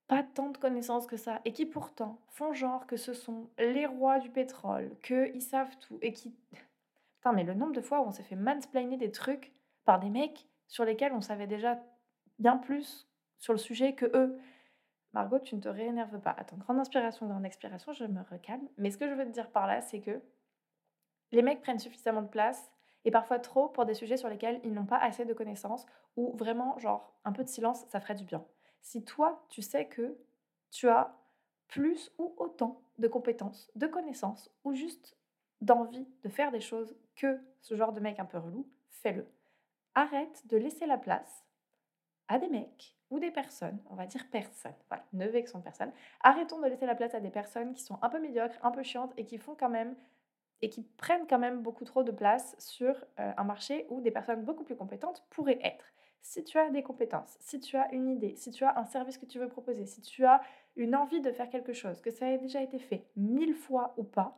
pas 0.08 0.24
tant 0.24 0.50
de 0.50 0.58
connaissances 0.58 1.08
que 1.08 1.18
ça 1.18 1.40
et 1.46 1.54
qui 1.54 1.66
pourtant 1.66 2.20
font 2.30 2.54
genre 2.54 2.88
que 2.88 2.98
ce 2.98 3.14
sont 3.14 3.50
les 3.58 3.86
rois 3.86 4.20
du 4.20 4.30
pétrole, 4.30 4.98
qu'ils 5.04 5.42
savent 5.42 5.78
tout 5.78 6.00
et 6.02 6.12
qui. 6.12 6.36
Putain, 7.18 7.34
mais 7.34 7.44
le 7.44 7.54
nombre 7.54 7.74
de 7.74 7.82
fois 7.82 8.00
où 8.00 8.06
on 8.06 8.12
s'est 8.12 8.24
fait 8.24 8.36
mansplainer 8.36 8.98
des 8.98 9.12
trucs 9.12 9.54
par 9.84 10.00
des 10.00 10.10
mecs 10.10 10.48
sur 10.68 10.86
lesquels 10.86 11.12
on 11.14 11.22
savait 11.22 11.48
déjà 11.48 11.80
bien 12.40 12.58
plus 12.58 13.08
sur 13.38 13.54
le 13.54 13.60
sujet 13.60 13.94
que 13.94 14.06
eux. 14.16 14.38
Margot, 15.14 15.40
tu 15.40 15.56
ne 15.56 15.62
te 15.62 15.68
réénerves 15.68 16.20
pas. 16.20 16.36
Attends, 16.38 16.58
grande 16.58 16.80
inspiration, 16.80 17.28
grande 17.28 17.46
expiration, 17.46 17.94
je 17.94 18.06
me 18.06 18.22
recalme. 18.22 18.68
Mais 18.78 18.92
ce 18.92 18.98
que 18.98 19.08
je 19.08 19.14
veux 19.14 19.26
te 19.26 19.32
dire 19.32 19.50
par 19.50 19.68
là, 19.68 19.82
c'est 19.82 20.00
que 20.00 20.22
les 21.32 21.42
mecs 21.42 21.62
prennent 21.62 21.80
suffisamment 21.80 22.22
de 22.22 22.28
place 22.28 22.72
et 23.06 23.12
parfois 23.12 23.40
trop 23.40 23.70
pour 23.70 23.86
des 23.86 23.94
sujets 23.94 24.18
sur 24.18 24.30
lesquels 24.30 24.60
ils 24.64 24.74
n'ont 24.74 24.86
pas 24.86 24.98
assez 24.98 25.26
de 25.26 25.34
connaissances 25.34 25.86
ou 26.16 26.36
vraiment, 26.36 26.78
genre, 26.80 27.14
un 27.26 27.32
peu 27.32 27.44
de 27.44 27.50
silence, 27.50 27.86
ça 27.88 28.00
ferait 28.00 28.16
du 28.16 28.26
bien. 28.26 28.44
Si 28.82 29.04
toi, 29.04 29.46
tu 29.50 29.62
sais 29.62 29.88
que 29.88 30.18
tu 30.72 30.88
as 30.90 31.16
plus 31.68 32.12
ou 32.18 32.34
autant 32.38 32.82
de 32.98 33.08
compétences, 33.08 33.72
de 33.76 33.88
connaissances 33.88 34.52
ou 34.64 34.74
juste 34.74 35.16
d'envie 35.62 36.08
de 36.24 36.30
faire 36.30 36.52
des 36.52 36.62
choses 36.62 36.96
que 37.16 37.40
ce 37.62 37.76
genre 37.76 37.94
de 37.94 38.00
mec 38.00 38.20
un 38.20 38.26
peu 38.26 38.38
relou, 38.38 38.68
fais-le. 38.90 39.28
Arrête 39.96 40.48
de 40.48 40.58
laisser 40.58 40.86
la 40.86 40.98
place 40.98 41.46
à 42.28 42.40
des 42.40 42.48
mecs 42.48 42.96
ou 43.10 43.20
des 43.20 43.32
personnes, 43.32 43.80
on 43.90 43.96
va 43.96 44.06
dire 44.06 44.30
personnes, 44.30 44.76
voilà, 44.88 45.04
ne 45.14 45.28
vexons 45.28 45.62
personne, 45.62 45.92
arrêtons 46.22 46.60
de 46.60 46.68
laisser 46.68 46.86
la 46.86 46.96
place 46.96 47.16
à 47.16 47.20
des 47.20 47.32
personnes 47.32 47.74
qui 47.74 47.82
sont 47.82 47.98
un 48.04 48.10
peu 48.10 48.20
médiocres, 48.20 48.58
un 48.62 48.72
peu 48.72 48.84
chiantes 48.84 49.14
et 49.18 49.26
qui 49.26 49.40
font 49.40 49.56
quand 49.56 49.70
même 49.70 49.96
et 50.62 50.70
qui 50.70 50.84
prennent 50.84 51.28
quand 51.28 51.40
même 51.40 51.62
beaucoup 51.62 51.86
trop 51.86 52.04
de 52.04 52.12
place 52.12 52.56
sur 52.60 52.94
euh, 53.20 53.32
un 53.38 53.44
marché 53.44 53.86
où 53.90 54.02
des 54.02 54.12
personnes 54.12 54.44
beaucoup 54.44 54.64
plus 54.64 54.76
compétentes 54.76 55.24
pourraient 55.30 55.60
être. 55.64 55.86
Si 56.22 56.44
tu 56.44 56.58
as 56.58 56.70
des 56.70 56.84
compétences, 56.84 57.38
si 57.40 57.60
tu 57.60 57.78
as 57.78 57.92
une 57.94 58.10
idée, 58.10 58.36
si 58.36 58.52
tu 58.52 58.64
as 58.64 58.78
un 58.78 58.86
service 58.86 59.18
que 59.18 59.26
tu 59.26 59.40
veux 59.40 59.48
proposer, 59.48 59.86
si 59.86 60.02
tu 60.02 60.26
as 60.26 60.42
une 60.76 60.96
envie 60.96 61.22
de 61.22 61.32
faire 61.32 61.50
quelque 61.50 61.74
chose, 61.74 62.02
que 62.02 62.12
ça 62.12 62.30
ait 62.30 62.38
déjà 62.38 62.62
été 62.62 62.78
fait 62.78 63.06
mille 63.16 63.56
fois 63.56 63.94
ou 63.98 64.04
pas, 64.04 64.38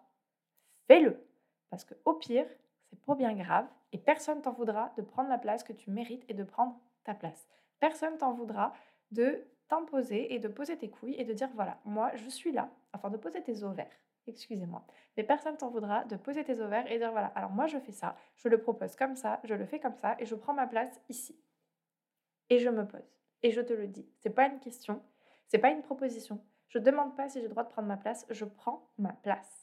fais-le. 0.88 1.26
Parce 1.70 1.84
que 1.84 1.96
au 2.06 2.14
pire, 2.14 2.46
c'est 2.90 3.00
pas 3.02 3.16
bien 3.16 3.34
grave 3.34 3.68
et 3.94 3.98
personne 3.98 4.42
t'en 4.42 4.52
voudra 4.52 4.92
de 4.98 5.02
prendre 5.02 5.30
la 5.30 5.38
place 5.38 5.64
que 5.64 5.74
tu 5.74 5.90
mérites 5.90 6.26
et 6.30 6.34
de 6.34 6.44
prendre 6.44 6.80
ta 7.04 7.14
place. 7.14 7.48
Personne 7.80 8.18
t'en 8.18 8.34
voudra 8.34 8.74
de 9.12 9.44
t'imposer 9.68 10.34
et 10.34 10.40
de 10.40 10.48
poser 10.48 10.78
tes 10.78 10.90
couilles 10.90 11.16
et 11.18 11.26
de 11.26 11.34
dire 11.34 11.50
voilà, 11.56 11.80
moi 11.86 12.12
je 12.16 12.30
suis 12.30 12.52
là, 12.52 12.70
enfin 12.94 13.10
de 13.10 13.18
poser 13.18 13.42
tes 13.42 13.64
ovaires, 13.64 13.92
excusez-moi. 14.28 14.86
Mais 15.18 15.24
personne 15.24 15.58
t'en 15.58 15.70
voudra 15.70 16.06
de 16.06 16.16
poser 16.16 16.44
tes 16.44 16.60
ovaires 16.60 16.90
et 16.92 16.98
dire 16.98 17.12
voilà, 17.12 17.28
alors 17.36 17.52
moi 17.52 17.68
je 17.68 17.78
fais 17.80 17.92
ça, 17.92 18.16
je 18.36 18.48
le 18.48 18.60
propose 18.60 18.96
comme 18.96 19.16
ça, 19.16 19.40
je 19.44 19.54
le 19.54 19.66
fais 19.66 19.80
comme 19.80 19.96
ça 19.96 20.16
et 20.20 20.26
je 20.26 20.36
prends 20.36 20.54
ma 20.54 20.68
place 20.68 21.02
ici. 21.10 21.40
Et 22.50 22.60
je 22.60 22.70
me 22.70 22.86
pose. 22.86 23.18
Et 23.44 23.52
je 23.52 23.62
te 23.62 23.74
le 23.74 23.88
dis, 23.88 24.08
c'est 24.20 24.30
pas 24.30 24.48
une 24.48 24.60
question, 24.60 25.02
c'est 25.48 25.60
pas 25.60 25.72
une 25.72 25.82
proposition. 25.82 26.44
Je 26.68 26.80
demande 26.80 27.16
pas 27.16 27.30
si 27.30 27.40
j'ai 27.40 27.48
le 27.48 27.52
droit 27.52 27.64
de 27.64 27.70
prendre 27.70 27.88
ma 27.88 27.98
place, 27.98 28.26
je 28.30 28.46
prends 28.46 28.90
ma 28.98 29.14
place 29.14 29.62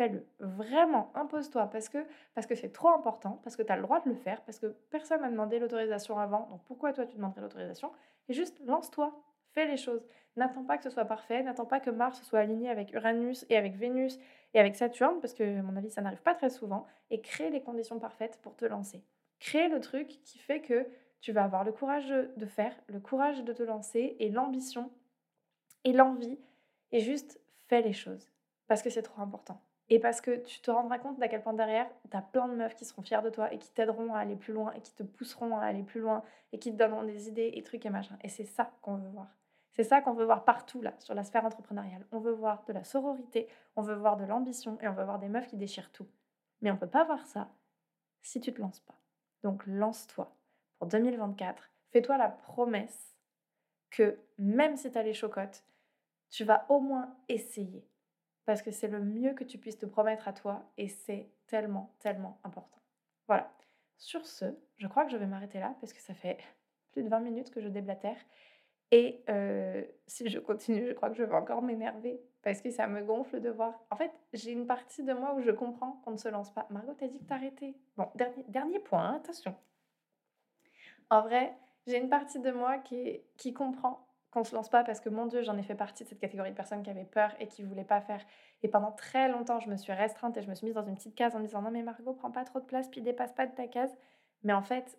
fais-le. 0.00 0.26
Vraiment, 0.38 1.12
impose-toi 1.14 1.66
parce 1.66 1.90
que 1.90 1.98
parce 2.34 2.46
que 2.46 2.54
c'est 2.54 2.72
trop 2.72 2.88
important, 2.88 3.38
parce 3.44 3.54
que 3.54 3.62
tu 3.62 3.70
as 3.70 3.76
le 3.76 3.82
droit 3.82 4.00
de 4.00 4.08
le 4.08 4.14
faire, 4.14 4.40
parce 4.44 4.58
que 4.58 4.68
personne 4.88 5.20
m'a 5.20 5.30
demandé 5.30 5.58
l'autorisation 5.58 6.18
avant, 6.18 6.46
donc 6.48 6.64
pourquoi 6.64 6.94
toi 6.94 7.04
tu 7.04 7.16
demanderais 7.16 7.42
l'autorisation? 7.42 7.92
Et 8.28 8.32
juste 8.32 8.58
lance-toi, 8.64 9.12
fais 9.52 9.66
les 9.66 9.76
choses. 9.76 10.06
N'attends 10.36 10.64
pas 10.64 10.78
que 10.78 10.84
ce 10.84 10.90
soit 10.90 11.04
parfait, 11.04 11.42
n'attends 11.42 11.66
pas 11.66 11.80
que 11.80 11.90
Mars 11.90 12.22
soit 12.22 12.38
aligné 12.38 12.70
avec 12.70 12.92
Uranus 12.92 13.44
et 13.48 13.56
avec 13.56 13.76
Vénus 13.76 14.18
et 14.54 14.60
avec 14.60 14.76
Saturne, 14.76 15.20
parce 15.20 15.34
que 15.34 15.58
à 15.58 15.62
mon 15.62 15.76
avis 15.76 15.90
ça 15.90 16.02
n'arrive 16.02 16.22
pas 16.22 16.34
très 16.34 16.50
souvent, 16.50 16.86
et 17.10 17.20
crée 17.20 17.50
les 17.50 17.62
conditions 17.62 17.98
parfaites 17.98 18.38
pour 18.42 18.56
te 18.56 18.64
lancer. 18.64 19.04
Crée 19.38 19.68
le 19.68 19.80
truc 19.80 20.08
qui 20.24 20.38
fait 20.38 20.60
que 20.60 20.86
tu 21.20 21.32
vas 21.32 21.44
avoir 21.44 21.64
le 21.64 21.72
courage 21.72 22.08
de 22.08 22.46
faire, 22.46 22.74
le 22.86 23.00
courage 23.00 23.44
de 23.44 23.52
te 23.52 23.62
lancer 23.62 24.16
et 24.18 24.30
l'ambition 24.30 24.90
et 25.84 25.92
l'envie, 25.92 26.38
et 26.92 27.00
juste 27.00 27.40
fais 27.68 27.82
les 27.82 27.92
choses, 27.92 28.30
parce 28.66 28.82
que 28.82 28.90
c'est 28.90 29.02
trop 29.02 29.20
important. 29.20 29.60
Et 29.92 29.98
parce 29.98 30.20
que 30.20 30.36
tu 30.36 30.60
te 30.60 30.70
rendras 30.70 30.98
compte 30.98 31.18
d'à 31.18 31.26
quel 31.26 31.42
point 31.42 31.52
derrière, 31.52 31.90
tu 32.08 32.16
as 32.16 32.22
plein 32.22 32.46
de 32.46 32.54
meufs 32.54 32.76
qui 32.76 32.84
seront 32.84 33.02
fières 33.02 33.22
de 33.22 33.30
toi 33.30 33.52
et 33.52 33.58
qui 33.58 33.70
t'aideront 33.72 34.14
à 34.14 34.20
aller 34.20 34.36
plus 34.36 34.52
loin 34.52 34.72
et 34.74 34.80
qui 34.80 34.94
te 34.94 35.02
pousseront 35.02 35.56
à 35.56 35.64
aller 35.64 35.82
plus 35.82 36.00
loin 36.00 36.22
et 36.52 36.60
qui 36.60 36.70
te 36.70 36.76
donneront 36.76 37.02
des 37.02 37.28
idées 37.28 37.50
et 37.54 37.62
trucs 37.64 37.84
et 37.84 37.90
machin. 37.90 38.16
Et 38.22 38.28
c'est 38.28 38.44
ça 38.44 38.70
qu'on 38.82 38.96
veut 38.96 39.08
voir. 39.08 39.26
C'est 39.72 39.82
ça 39.82 40.00
qu'on 40.00 40.14
veut 40.14 40.24
voir 40.24 40.44
partout 40.44 40.80
là, 40.80 40.94
sur 40.98 41.14
la 41.14 41.24
sphère 41.24 41.44
entrepreneuriale. 41.44 42.06
On 42.12 42.20
veut 42.20 42.32
voir 42.32 42.64
de 42.66 42.72
la 42.72 42.84
sororité, 42.84 43.48
on 43.74 43.82
veut 43.82 43.96
voir 43.96 44.16
de 44.16 44.24
l'ambition 44.24 44.78
et 44.80 44.86
on 44.86 44.92
veut 44.92 45.04
voir 45.04 45.18
des 45.18 45.28
meufs 45.28 45.48
qui 45.48 45.56
déchirent 45.56 45.90
tout. 45.90 46.06
Mais 46.60 46.70
on 46.70 46.76
peut 46.76 46.86
pas 46.86 47.04
voir 47.04 47.26
ça 47.26 47.48
si 48.22 48.40
tu 48.40 48.52
te 48.52 48.60
lances 48.60 48.80
pas. 48.80 48.98
Donc 49.42 49.66
lance-toi. 49.66 50.36
Pour 50.78 50.86
2024, 50.86 51.68
fais-toi 51.90 52.16
la 52.16 52.28
promesse 52.28 53.16
que 53.90 54.20
même 54.38 54.76
si 54.76 54.90
tu 54.92 54.98
as 54.98 55.02
les 55.02 55.14
chocottes, 55.14 55.64
tu 56.28 56.44
vas 56.44 56.64
au 56.68 56.78
moins 56.78 57.16
essayer 57.28 57.89
parce 58.50 58.62
que 58.62 58.72
c'est 58.72 58.88
le 58.88 58.98
mieux 58.98 59.32
que 59.32 59.44
tu 59.44 59.58
puisses 59.58 59.78
te 59.78 59.86
promettre 59.86 60.26
à 60.26 60.32
toi 60.32 60.68
et 60.76 60.88
c'est 60.88 61.30
tellement, 61.46 61.94
tellement 62.00 62.40
important. 62.42 62.80
Voilà. 63.28 63.48
Sur 63.96 64.26
ce, 64.26 64.46
je 64.76 64.88
crois 64.88 65.04
que 65.04 65.12
je 65.12 65.16
vais 65.16 65.26
m'arrêter 65.26 65.60
là 65.60 65.76
parce 65.80 65.92
que 65.92 66.00
ça 66.00 66.14
fait 66.14 66.36
plus 66.90 67.04
de 67.04 67.08
20 67.08 67.20
minutes 67.20 67.52
que 67.52 67.60
je 67.60 67.68
déblatère. 67.68 68.16
Et 68.90 69.22
euh, 69.30 69.84
si 70.08 70.28
je 70.28 70.40
continue, 70.40 70.84
je 70.84 70.94
crois 70.94 71.10
que 71.10 71.16
je 71.16 71.22
vais 71.22 71.32
encore 71.32 71.62
m'énerver 71.62 72.20
parce 72.42 72.60
que 72.60 72.72
ça 72.72 72.88
me 72.88 73.04
gonfle 73.04 73.40
de 73.40 73.50
voir. 73.50 73.84
En 73.88 73.94
fait, 73.94 74.10
j'ai 74.32 74.50
une 74.50 74.66
partie 74.66 75.04
de 75.04 75.12
moi 75.12 75.32
où 75.36 75.42
je 75.42 75.52
comprends 75.52 76.02
qu'on 76.04 76.10
ne 76.10 76.16
se 76.16 76.28
lance 76.28 76.52
pas. 76.52 76.66
Margot, 76.70 76.94
t'as 76.98 77.06
dit 77.06 77.20
que 77.20 77.26
t'arrêtais. 77.26 77.76
Bon, 77.96 78.08
dernier, 78.48 78.80
point, 78.80 79.10
hein, 79.10 79.14
attention. 79.22 79.54
En 81.08 81.22
vrai, 81.22 81.56
j'ai 81.86 81.98
une 81.98 82.08
partie 82.08 82.40
de 82.40 82.50
moi 82.50 82.78
qui, 82.78 83.20
qui 83.36 83.54
comprend 83.54 84.08
qu'on 84.30 84.44
se 84.44 84.54
lance 84.54 84.68
pas 84.68 84.84
parce 84.84 85.00
que 85.00 85.08
mon 85.08 85.26
Dieu, 85.26 85.42
j'en 85.42 85.56
ai 85.56 85.62
fait 85.62 85.74
partie 85.74 86.04
de 86.04 86.08
cette 86.08 86.20
catégorie 86.20 86.50
de 86.50 86.56
personnes 86.56 86.82
qui 86.82 86.90
avaient 86.90 87.04
peur 87.04 87.34
et 87.40 87.48
qui 87.48 87.62
voulaient 87.62 87.84
pas 87.84 88.00
faire. 88.00 88.24
Et 88.62 88.68
pendant 88.68 88.92
très 88.92 89.28
longtemps, 89.28 89.60
je 89.60 89.68
me 89.68 89.76
suis 89.76 89.92
restreinte 89.92 90.36
et 90.36 90.42
je 90.42 90.48
me 90.48 90.54
suis 90.54 90.66
mise 90.66 90.74
dans 90.74 90.84
une 90.84 90.94
petite 90.94 91.14
case 91.14 91.34
en 91.34 91.40
me 91.40 91.44
disant 91.44 91.62
non 91.62 91.70
mais 91.70 91.82
Margot, 91.82 92.12
prends 92.12 92.30
pas 92.30 92.44
trop 92.44 92.60
de 92.60 92.64
place 92.64 92.88
puis 92.88 93.00
dépasse 93.00 93.32
pas 93.32 93.46
de 93.46 93.54
ta 93.54 93.66
case. 93.66 93.94
Mais 94.42 94.52
en 94.52 94.62
fait, 94.62 94.98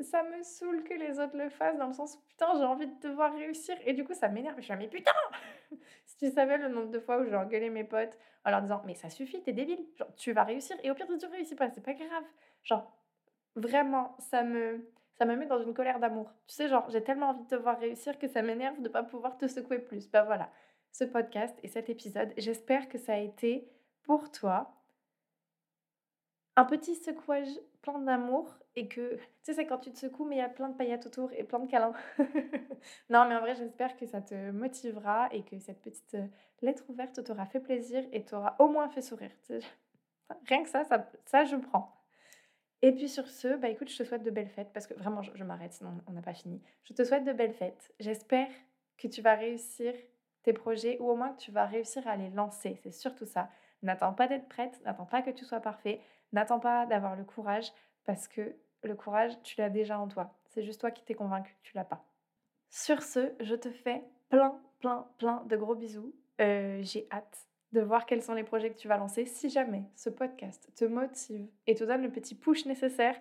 ça 0.00 0.22
me 0.24 0.42
saoule 0.42 0.82
que 0.82 0.94
les 0.94 1.20
autres 1.20 1.36
le 1.36 1.48
fassent 1.48 1.78
dans 1.78 1.86
le 1.86 1.92
sens 1.92 2.16
putain, 2.28 2.46
j'ai 2.56 2.64
envie 2.64 2.88
de 2.88 2.98
te 3.00 3.06
voir 3.06 3.32
réussir 3.34 3.76
et 3.84 3.92
du 3.92 4.04
coup 4.04 4.14
ça 4.14 4.28
m'énerve. 4.28 4.56
Je 4.58 4.62
suis 4.62 4.72
là, 4.72 4.78
mais 4.78 4.88
putain 4.88 5.12
Si 6.04 6.16
tu 6.16 6.30
savais 6.30 6.58
le 6.58 6.68
nombre 6.68 6.90
de 6.90 6.98
fois 6.98 7.20
où 7.20 7.24
j'ai 7.24 7.36
engueulé 7.36 7.70
mes 7.70 7.84
potes 7.84 8.18
en 8.44 8.50
leur 8.50 8.62
disant 8.62 8.82
mais 8.84 8.94
ça 8.94 9.10
suffit, 9.10 9.42
t'es 9.42 9.52
débile, 9.52 9.86
genre 9.96 10.12
tu 10.16 10.32
vas 10.32 10.44
réussir 10.44 10.76
et 10.82 10.90
au 10.90 10.94
pire 10.94 11.06
tu 11.06 11.26
réussis 11.26 11.54
pas, 11.54 11.70
c'est 11.70 11.84
pas 11.84 11.94
grave. 11.94 12.24
Genre 12.64 12.92
vraiment, 13.54 14.16
ça 14.18 14.42
me 14.42 14.84
ça 15.14 15.24
me 15.24 15.36
met 15.36 15.46
dans 15.46 15.62
une 15.62 15.74
colère 15.74 16.00
d'amour. 16.00 16.32
Tu 16.46 16.54
sais, 16.54 16.68
genre, 16.68 16.88
j'ai 16.90 17.02
tellement 17.02 17.30
envie 17.30 17.42
de 17.42 17.48
te 17.48 17.54
voir 17.54 17.78
réussir 17.78 18.18
que 18.18 18.28
ça 18.28 18.42
m'énerve 18.42 18.78
de 18.78 18.82
ne 18.82 18.88
pas 18.88 19.02
pouvoir 19.02 19.36
te 19.36 19.46
secouer 19.46 19.78
plus. 19.78 20.10
Ben 20.10 20.24
voilà, 20.24 20.50
ce 20.92 21.04
podcast 21.04 21.56
et 21.62 21.68
cet 21.68 21.88
épisode, 21.88 22.32
j'espère 22.36 22.88
que 22.88 22.98
ça 22.98 23.14
a 23.14 23.18
été 23.18 23.68
pour 24.02 24.30
toi 24.30 24.74
un 26.56 26.64
petit 26.64 26.94
secouage 26.94 27.48
plein 27.80 27.98
d'amour 27.98 28.58
et 28.76 28.88
que, 28.88 29.16
tu 29.16 29.22
sais, 29.42 29.54
c'est 29.54 29.66
quand 29.66 29.78
tu 29.78 29.92
te 29.92 29.98
secoues, 29.98 30.24
mais 30.24 30.36
il 30.36 30.38
y 30.38 30.42
a 30.42 30.48
plein 30.48 30.68
de 30.68 30.76
paillettes 30.76 31.06
autour 31.06 31.30
et 31.32 31.44
plein 31.44 31.58
de 31.58 31.70
câlins. 31.70 31.94
non, 33.10 33.26
mais 33.28 33.34
en 33.34 33.40
vrai, 33.40 33.54
j'espère 33.54 33.96
que 33.96 34.06
ça 34.06 34.20
te 34.20 34.50
motivera 34.50 35.28
et 35.32 35.42
que 35.44 35.58
cette 35.58 35.82
petite 35.82 36.14
euh, 36.14 36.26
lettre 36.62 36.84
ouverte 36.88 37.22
t'aura 37.24 37.46
fait 37.46 37.60
plaisir 37.60 38.04
et 38.12 38.24
t'aura 38.24 38.56
au 38.58 38.68
moins 38.68 38.88
fait 38.88 39.02
sourire. 39.02 39.30
Rien 40.46 40.62
que 40.62 40.68
ça, 40.68 40.84
ça, 40.84 41.06
ça 41.26 41.44
je 41.44 41.56
prends. 41.56 42.01
Et 42.82 42.92
puis 42.92 43.08
sur 43.08 43.28
ce, 43.28 43.56
bah 43.56 43.68
écoute, 43.68 43.88
je 43.88 43.96
te 43.96 44.02
souhaite 44.02 44.24
de 44.24 44.30
belles 44.30 44.48
fêtes 44.48 44.72
parce 44.72 44.88
que 44.88 44.94
vraiment, 44.94 45.22
je, 45.22 45.44
m'arrête, 45.44 45.72
sinon 45.72 45.92
on 46.08 46.12
n'a 46.12 46.22
pas 46.22 46.34
fini. 46.34 46.60
Je 46.84 46.92
te 46.92 47.04
souhaite 47.04 47.24
de 47.24 47.32
belles 47.32 47.54
fêtes. 47.54 47.94
J'espère 48.00 48.48
que 48.98 49.06
tu 49.06 49.22
vas 49.22 49.34
réussir 49.34 49.94
tes 50.42 50.52
projets 50.52 50.98
ou 50.98 51.08
au 51.08 51.14
moins 51.14 51.32
que 51.32 51.40
tu 51.40 51.52
vas 51.52 51.64
réussir 51.64 52.06
à 52.08 52.16
les 52.16 52.30
lancer. 52.30 52.78
C'est 52.82 52.90
surtout 52.90 53.24
ça. 53.24 53.48
N'attends 53.82 54.12
pas 54.12 54.26
d'être 54.26 54.48
prête, 54.48 54.80
n'attends 54.84 55.06
pas 55.06 55.22
que 55.22 55.30
tu 55.30 55.44
sois 55.44 55.60
parfait, 55.60 56.00
n'attends 56.32 56.60
pas 56.60 56.86
d'avoir 56.86 57.14
le 57.14 57.24
courage 57.24 57.72
parce 58.04 58.26
que 58.26 58.56
le 58.82 58.94
courage, 58.96 59.40
tu 59.42 59.60
l'as 59.60 59.70
déjà 59.70 59.98
en 59.98 60.08
toi. 60.08 60.34
C'est 60.46 60.64
juste 60.64 60.80
toi 60.80 60.90
qui 60.90 61.04
t'es 61.04 61.14
convaincu 61.14 61.52
que 61.52 61.68
tu 61.68 61.76
l'as 61.76 61.84
pas. 61.84 62.04
Sur 62.68 63.02
ce, 63.02 63.32
je 63.40 63.54
te 63.54 63.70
fais 63.70 64.02
plein, 64.28 64.60
plein, 64.80 65.06
plein 65.18 65.44
de 65.44 65.56
gros 65.56 65.76
bisous. 65.76 66.14
Euh, 66.40 66.80
j'ai 66.82 67.06
hâte 67.12 67.46
de 67.72 67.80
voir 67.80 68.06
quels 68.06 68.22
sont 68.22 68.34
les 68.34 68.44
projets 68.44 68.70
que 68.70 68.78
tu 68.78 68.88
vas 68.88 68.98
lancer. 68.98 69.24
Si 69.24 69.48
jamais 69.48 69.84
ce 69.96 70.10
podcast 70.10 70.70
te 70.76 70.84
motive 70.84 71.48
et 71.66 71.74
te 71.74 71.84
donne 71.84 72.02
le 72.02 72.10
petit 72.10 72.34
push 72.34 72.66
nécessaire 72.66 73.16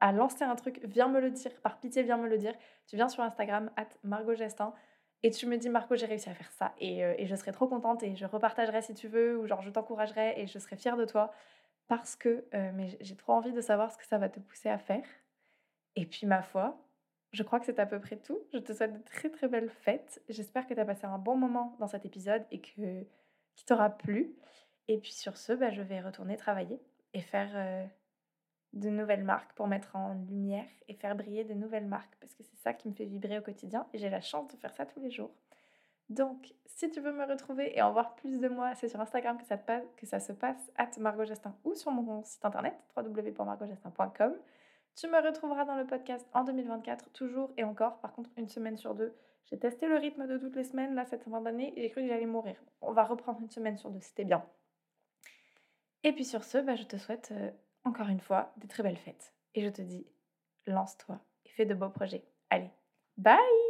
à 0.00 0.12
lancer 0.12 0.44
un 0.44 0.54
truc, 0.56 0.80
viens 0.84 1.08
me 1.08 1.20
le 1.20 1.30
dire. 1.30 1.52
Par 1.62 1.80
pitié, 1.80 2.02
viens 2.02 2.18
me 2.18 2.28
le 2.28 2.36
dire. 2.36 2.54
Tu 2.86 2.96
viens 2.96 3.08
sur 3.08 3.22
Instagram, 3.22 3.70
at 3.76 3.88
Margot 4.02 4.34
Gestin, 4.34 4.74
et 5.22 5.30
tu 5.30 5.46
me 5.46 5.56
dis, 5.56 5.70
Marco, 5.70 5.96
j'ai 5.96 6.04
réussi 6.04 6.28
à 6.28 6.34
faire 6.34 6.52
ça. 6.52 6.74
Et, 6.78 7.02
euh, 7.02 7.14
et, 7.16 7.26
je 7.26 7.34
serai 7.34 7.50
trop 7.50 7.66
contente 7.66 8.02
et 8.02 8.14
je 8.14 8.26
repartagerai 8.26 8.82
si 8.82 8.92
tu 8.92 9.08
veux, 9.08 9.38
ou 9.38 9.46
genre 9.46 9.62
je 9.62 9.70
t'encouragerai 9.70 10.34
et 10.36 10.46
je 10.46 10.58
serai 10.58 10.76
fière 10.76 10.98
de 10.98 11.06
toi 11.06 11.32
parce 11.88 12.14
que 12.16 12.44
euh, 12.54 12.70
mais 12.74 12.96
j'ai 13.00 13.16
trop 13.16 13.32
envie 13.32 13.52
de 13.52 13.60
savoir 13.60 13.90
ce 13.90 13.96
que 13.96 14.04
ça 14.04 14.18
va 14.18 14.28
te 14.28 14.38
pousser 14.40 14.68
à 14.68 14.78
faire. 14.78 15.04
Et 15.96 16.04
puis, 16.04 16.26
ma 16.26 16.42
foi, 16.42 16.78
je 17.32 17.42
crois 17.42 17.58
que 17.58 17.66
c'est 17.66 17.78
à 17.78 17.86
peu 17.86 18.00
près 18.00 18.16
tout. 18.16 18.38
Je 18.52 18.58
te 18.58 18.72
souhaite 18.74 18.92
de 18.92 19.02
très 19.02 19.30
très 19.30 19.48
belles 19.48 19.70
fêtes. 19.70 20.22
J'espère 20.28 20.66
que 20.66 20.74
tu 20.74 20.80
as 20.80 20.84
passé 20.84 21.06
un 21.06 21.18
bon 21.18 21.36
moment 21.36 21.74
dans 21.80 21.88
cet 21.88 22.04
épisode 22.04 22.44
et 22.50 22.60
que 22.60 23.06
qui 23.54 23.64
t'aura 23.64 23.90
plu. 23.90 24.36
Et 24.88 24.98
puis 24.98 25.12
sur 25.12 25.36
ce, 25.36 25.52
bah, 25.52 25.70
je 25.70 25.82
vais 25.82 26.00
retourner 26.00 26.36
travailler 26.36 26.80
et 27.14 27.20
faire 27.20 27.50
euh, 27.54 27.86
de 28.74 28.90
nouvelles 28.90 29.24
marques 29.24 29.54
pour 29.54 29.66
mettre 29.66 29.96
en 29.96 30.14
lumière 30.14 30.68
et 30.88 30.94
faire 30.94 31.14
briller 31.14 31.44
de 31.44 31.54
nouvelles 31.54 31.86
marques 31.86 32.14
parce 32.20 32.34
que 32.34 32.42
c'est 32.42 32.56
ça 32.56 32.74
qui 32.74 32.88
me 32.88 32.94
fait 32.94 33.06
vibrer 33.06 33.38
au 33.38 33.42
quotidien 33.42 33.86
et 33.92 33.98
j'ai 33.98 34.10
la 34.10 34.20
chance 34.20 34.48
de 34.48 34.56
faire 34.56 34.74
ça 34.74 34.84
tous 34.84 35.00
les 35.00 35.10
jours. 35.10 35.30
Donc, 36.10 36.52
si 36.66 36.90
tu 36.90 37.00
veux 37.00 37.12
me 37.12 37.24
retrouver 37.24 37.76
et 37.76 37.80
en 37.80 37.92
voir 37.92 38.14
plus 38.14 38.38
de 38.38 38.48
moi, 38.48 38.74
c'est 38.74 38.88
sur 38.88 39.00
Instagram 39.00 39.38
que 39.38 39.46
ça, 40.06 40.20
se 40.20 40.32
passe, 40.32 40.70
at 40.76 40.90
Margot 40.98 41.24
ou 41.64 41.74
sur 41.74 41.90
mon 41.92 42.22
site 42.24 42.44
internet 42.44 42.74
www.margotgestin.com. 42.94 44.34
Tu 44.96 45.08
me 45.08 45.26
retrouveras 45.26 45.64
dans 45.64 45.76
le 45.76 45.86
podcast 45.86 46.26
en 46.34 46.44
2024, 46.44 47.10
toujours 47.12 47.52
et 47.56 47.64
encore, 47.64 48.00
par 48.00 48.12
contre, 48.12 48.30
une 48.36 48.48
semaine 48.48 48.76
sur 48.76 48.94
deux. 48.94 49.14
J'ai 49.46 49.58
testé 49.58 49.86
le 49.86 49.96
rythme 49.96 50.26
de 50.26 50.38
toutes 50.38 50.56
les 50.56 50.64
semaines, 50.64 50.94
là, 50.94 51.04
cette 51.04 51.24
fin 51.24 51.40
d'année, 51.40 51.72
et 51.76 51.82
j'ai 51.82 51.90
cru 51.90 52.02
que 52.02 52.08
j'allais 52.08 52.26
mourir. 52.26 52.56
On 52.80 52.92
va 52.92 53.04
reprendre 53.04 53.40
une 53.40 53.50
semaine 53.50 53.76
sur 53.76 53.90
deux, 53.90 54.00
c'était 54.00 54.24
bien. 54.24 54.44
Et 56.02 56.12
puis 56.12 56.24
sur 56.24 56.44
ce, 56.44 56.58
bah, 56.58 56.76
je 56.76 56.84
te 56.84 56.96
souhaite 56.96 57.30
euh, 57.32 57.50
encore 57.84 58.08
une 58.08 58.20
fois 58.20 58.52
des 58.56 58.68
très 58.68 58.82
belles 58.82 58.96
fêtes. 58.96 59.34
Et 59.54 59.62
je 59.62 59.68
te 59.68 59.82
dis, 59.82 60.06
lance-toi 60.66 61.20
et 61.44 61.50
fais 61.50 61.66
de 61.66 61.74
beaux 61.74 61.90
projets. 61.90 62.24
Allez, 62.50 62.70
bye 63.16 63.63